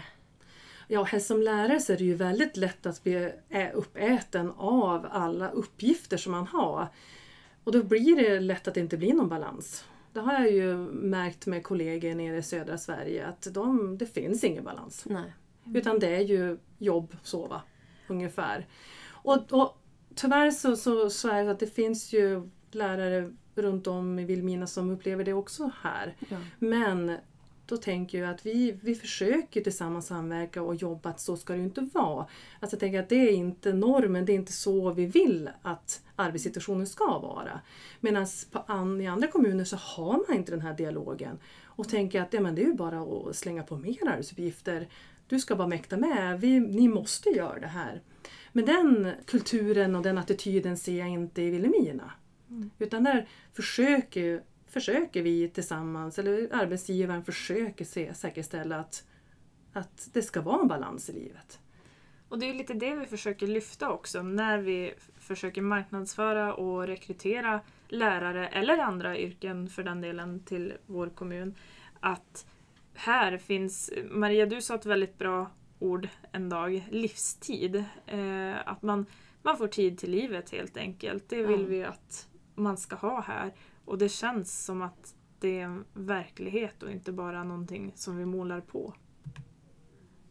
Ja, 0.87 1.03
helst 1.03 1.27
som 1.27 1.41
lärare 1.41 1.79
så 1.79 1.93
är 1.93 1.97
det 1.97 2.03
ju 2.03 2.15
väldigt 2.15 2.57
lätt 2.57 2.85
att 2.85 3.03
bli 3.03 3.31
uppäten 3.73 4.51
av 4.57 5.07
alla 5.11 5.49
uppgifter 5.49 6.17
som 6.17 6.31
man 6.31 6.47
har. 6.47 6.87
Och 7.63 7.71
då 7.71 7.83
blir 7.83 8.15
det 8.15 8.39
lätt 8.39 8.67
att 8.67 8.73
det 8.73 8.79
inte 8.79 8.97
blir 8.97 9.13
någon 9.13 9.29
balans. 9.29 9.85
Det 10.13 10.19
har 10.19 10.33
jag 10.33 10.51
ju 10.51 10.77
märkt 10.91 11.45
med 11.45 11.63
kollegor 11.63 12.15
nere 12.15 12.37
i 12.37 12.43
södra 12.43 12.77
Sverige 12.77 13.27
att 13.27 13.47
de, 13.51 13.97
det 13.97 14.05
finns 14.05 14.43
ingen 14.43 14.63
balans. 14.63 15.05
Nej. 15.05 15.33
Utan 15.73 15.99
det 15.99 16.15
är 16.15 16.21
ju 16.21 16.57
jobb, 16.77 17.15
sova 17.23 17.61
ungefär. 18.07 18.67
Och, 19.09 19.53
och 19.53 19.77
tyvärr 20.15 20.51
så, 20.51 20.75
så, 20.75 21.09
så 21.09 21.29
är 21.29 21.43
det 21.43 21.51
att 21.51 21.59
det 21.59 21.67
finns 21.75 22.13
ju 22.13 22.49
lärare 22.71 23.33
runt 23.55 23.87
om 23.87 24.19
i 24.19 24.25
Vilhelmina 24.25 24.67
som 24.67 24.91
upplever 24.91 25.23
det 25.23 25.33
också 25.33 25.71
här. 25.81 26.15
Ja. 26.29 26.37
Men 26.59 27.17
då 27.65 27.77
tänker 27.77 28.21
jag 28.21 28.29
att 28.29 28.45
vi, 28.45 28.77
vi 28.81 28.95
försöker 28.95 29.61
tillsammans 29.61 30.07
samverka 30.07 30.61
och 30.61 30.75
jobba 30.75 31.09
att 31.09 31.19
så 31.19 31.37
ska 31.37 31.53
det 31.53 31.59
ju 31.59 31.65
inte 31.65 31.89
vara. 31.93 32.27
Alltså 32.59 32.75
jag 32.75 32.79
tänker 32.79 32.99
att 32.99 33.09
det 33.09 33.29
är 33.29 33.31
inte 33.31 33.73
normen, 33.73 34.25
det 34.25 34.31
är 34.31 34.35
inte 34.35 34.51
så 34.51 34.93
vi 34.93 35.05
vill 35.05 35.49
att 35.61 36.01
arbetssituationen 36.15 36.87
ska 36.87 37.19
vara. 37.19 37.59
Medan 37.99 38.27
an, 38.65 39.01
i 39.01 39.07
andra 39.07 39.27
kommuner 39.27 39.63
så 39.63 39.75
har 39.75 40.23
man 40.27 40.37
inte 40.37 40.51
den 40.51 40.61
här 40.61 40.73
dialogen 40.73 41.39
och 41.63 41.89
tänker 41.89 42.21
att 42.21 42.33
ja, 42.33 42.41
men 42.41 42.55
det 42.55 42.61
är 42.61 42.67
ju 42.67 42.73
bara 42.73 43.01
att 43.01 43.35
slänga 43.35 43.63
på 43.63 43.77
mer 43.77 44.07
arbetsuppgifter. 44.07 44.87
Du 45.27 45.39
ska 45.39 45.55
bara 45.55 45.67
mäkta 45.67 45.97
med, 45.97 46.41
vi, 46.41 46.59
ni 46.59 46.87
måste 46.87 47.29
göra 47.29 47.59
det 47.59 47.67
här. 47.67 48.01
Men 48.51 48.65
den 48.65 49.11
kulturen 49.25 49.95
och 49.95 50.03
den 50.03 50.17
attityden 50.17 50.77
ser 50.77 50.99
jag 50.99 51.09
inte 51.09 51.41
i 51.41 51.49
Vilhelmina. 51.49 52.11
Utan 52.79 53.03
där 53.03 53.27
försöker, 53.53 54.43
försöker 54.73 55.21
vi 55.21 55.49
tillsammans, 55.49 56.19
eller 56.19 56.49
arbetsgivaren 56.51 57.23
försöker 57.23 57.85
se, 57.85 58.13
säkerställa 58.13 58.77
att, 58.79 59.03
att 59.73 60.09
det 60.13 60.21
ska 60.21 60.41
vara 60.41 60.61
en 60.61 60.67
balans 60.67 61.09
i 61.09 61.13
livet. 61.13 61.59
Och 62.29 62.39
det 62.39 62.49
är 62.49 62.53
lite 62.53 62.73
det 62.73 62.95
vi 62.95 63.05
försöker 63.05 63.47
lyfta 63.47 63.91
också 63.91 64.23
när 64.23 64.57
vi 64.57 64.93
försöker 65.17 65.61
marknadsföra 65.61 66.53
och 66.53 66.87
rekrytera 66.87 67.61
lärare 67.87 68.47
eller 68.47 68.77
andra 68.77 69.17
yrken 69.17 69.69
för 69.69 69.83
den 69.83 70.01
delen 70.01 70.39
till 70.39 70.73
vår 70.85 71.09
kommun. 71.09 71.55
Att 71.99 72.45
här 72.93 73.37
finns, 73.37 73.91
Maria 74.09 74.45
du 74.45 74.61
sa 74.61 74.75
ett 74.75 74.85
väldigt 74.85 75.17
bra 75.17 75.51
ord 75.79 76.07
en 76.31 76.49
dag, 76.49 76.87
livstid. 76.91 77.75
Eh, 78.05 78.67
att 78.67 78.81
man, 78.81 79.05
man 79.41 79.57
får 79.57 79.67
tid 79.67 79.97
till 79.97 80.11
livet 80.11 80.49
helt 80.49 80.77
enkelt. 80.77 81.29
Det 81.29 81.43
vill 81.43 81.61
Ja. 81.61 81.67
vi 81.67 81.83
att 81.83 82.27
man 82.55 82.77
ska 82.77 82.95
ha 82.95 83.21
här. 83.21 83.53
Och 83.85 83.97
det 83.97 84.09
känns 84.09 84.65
som 84.65 84.81
att 84.81 85.15
det 85.39 85.59
är 85.59 85.63
en 85.63 85.85
verklighet 85.93 86.83
och 86.83 86.91
inte 86.91 87.11
bara 87.11 87.43
någonting 87.43 87.91
som 87.95 88.17
vi 88.17 88.25
målar 88.25 88.61
på. 88.61 88.93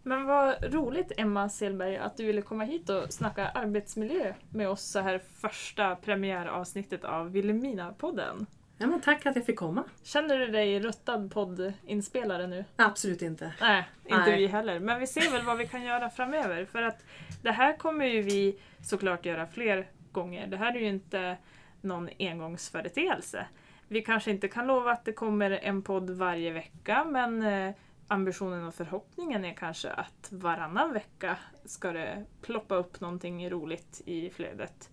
Men 0.03 0.25
vad 0.25 0.75
roligt 0.75 1.13
Emma 1.17 1.49
Selberg 1.49 1.97
att 1.97 2.17
du 2.17 2.25
ville 2.27 2.43
komma 2.43 2.65
hit 2.65 2.91
och 2.91 3.13
snacka 3.13 3.49
arbetsmiljö 3.49 4.35
med 4.51 4.69
oss 4.69 4.83
så 4.83 5.01
här 5.01 5.23
första 5.35 5.97
premiäravsnittet 5.97 7.05
av 7.05 7.31
Vilhelmina-podden. 7.31 8.47
Ja, 8.79 8.87
men 8.87 9.01
tack 9.01 9.27
att 9.27 9.37
jag 9.37 9.47
fick 9.47 9.59
komma. 9.59 9.85
Känner 10.03 10.39
du 10.39 10.47
dig 10.47 10.81
ruttad 10.81 11.31
poddinspelare 11.33 12.47
nu? 12.47 12.65
Absolut 12.77 13.23
inte. 13.23 13.53
Nej, 13.61 13.89
inte 14.05 14.19
Nej. 14.19 14.39
vi 14.39 14.47
heller. 14.47 14.81
Men 14.81 15.01
vi 15.01 15.07
ser 15.07 15.33
väl 15.33 15.43
vad 15.43 15.59
vi 15.59 15.67
kan 15.67 15.83
göra 15.83 16.11
framöver. 16.11 16.65
För 16.65 16.83
att 16.83 17.05
det 17.43 17.53
här 17.53 17.77
kommer 17.77 18.05
ju 18.05 18.23
vi 18.23 18.59
såklart 18.83 19.27
göra 19.27 19.47
fler 19.47 19.91
gånger. 20.13 20.47
Det 20.47 20.57
här 20.57 20.77
är 20.77 20.81
ju 20.81 20.89
inte 20.89 21.37
någon 21.83 22.09
engångsföreteelse. 22.19 23.47
Vi 23.89 24.03
kanske 24.03 24.31
inte 24.31 24.49
kan 24.49 24.67
lova 24.67 24.93
att 24.93 25.05
det 25.05 25.13
kommer 25.13 25.51
en 25.51 25.83
podd 25.83 26.11
varje 26.11 26.53
vecka 26.53 27.05
men 27.05 27.43
eh, 27.43 27.75
ambitionen 28.09 28.67
och 28.67 28.75
förhoppningen 28.75 29.45
är 29.45 29.55
kanske 29.55 29.91
att 29.91 30.33
varannan 30.33 30.93
vecka 30.93 31.39
ska 31.65 31.93
det 31.93 32.25
ploppa 32.43 32.75
upp 32.75 33.01
någonting 33.01 33.51
roligt 33.51 34.03
i 34.07 34.31
flödet. 34.31 34.91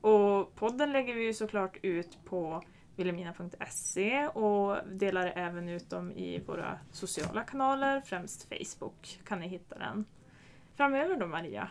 Och 0.00 0.54
podden 0.54 0.92
lägger 0.92 1.14
vi 1.14 1.24
ju 1.24 1.34
såklart 1.34 1.76
ut 1.82 2.18
på 2.24 2.62
vilhelmina.se 2.96 4.26
och 4.26 4.76
delar 4.88 5.32
även 5.36 5.68
ut 5.68 5.90
dem 5.90 6.12
i 6.12 6.38
våra 6.46 6.78
sociala 6.92 7.44
kanaler, 7.44 8.00
främst 8.00 8.48
Facebook 8.48 9.20
kan 9.24 9.40
ni 9.40 9.48
hitta 9.48 9.78
den. 9.78 10.04
Framöver 10.74 11.16
då 11.16 11.26
Maria? 11.26 11.70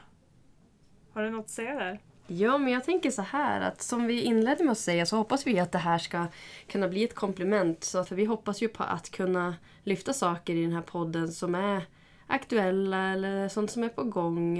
Har 1.13 1.23
du 1.23 1.29
något 1.29 1.45
att 1.45 1.49
säga 1.49 1.75
där? 1.75 1.99
Ja, 2.31 2.57
men 2.57 2.73
jag 2.73 2.83
tänker 2.83 3.11
så 3.11 3.21
här 3.21 3.61
att 3.61 3.81
som 3.81 4.07
vi 4.07 4.21
inledde 4.21 4.63
med 4.63 4.71
att 4.71 4.77
säga 4.77 5.05
så 5.05 5.17
hoppas 5.17 5.47
vi 5.47 5.59
att 5.59 5.71
det 5.71 5.77
här 5.77 5.97
ska 5.97 6.27
kunna 6.67 6.87
bli 6.87 7.03
ett 7.03 7.15
komplement. 7.15 7.83
Så 7.83 8.03
för 8.03 8.15
vi 8.15 8.25
hoppas 8.25 8.61
ju 8.61 8.67
på 8.67 8.83
att 8.83 9.09
kunna 9.09 9.55
lyfta 9.83 10.13
saker 10.13 10.53
i 10.53 10.61
den 10.61 10.73
här 10.73 10.81
podden 10.81 11.31
som 11.31 11.55
är 11.55 11.85
aktuella 12.27 13.13
eller 13.13 13.49
sånt 13.49 13.71
som 13.71 13.83
är 13.83 13.89
på 13.89 14.03
gång. 14.03 14.59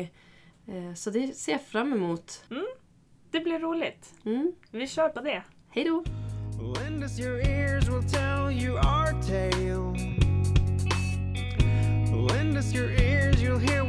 Eh, 0.68 0.94
så 0.96 1.10
det 1.10 1.28
ser 1.38 1.52
jag 1.52 1.62
fram 1.62 1.94
emot. 1.94 2.44
Mm, 2.52 2.66
det 3.32 3.40
blir 3.40 3.60
roligt. 3.60 4.14
Mm. 4.26 4.54
Vi 4.72 4.88
kör 4.88 5.10
på 5.10 5.22
det. 5.22 5.44
Hej 5.70 5.84
då! 5.84 6.04
Lend 6.80 7.04
us 7.04 7.20
your 7.20 7.40
ears, 7.40 7.90
we'll 7.90 8.10
tell 8.10 8.52
you 8.52 8.76
our 8.76 9.22
tale. 9.22 9.94
Lend 12.34 12.58
us 12.58 12.76
your 12.76 12.90
ears, 12.90 13.42
you'll 13.42 13.60
hear 13.60 13.89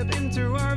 step 0.00 0.16
into 0.16 0.56
our 0.56 0.69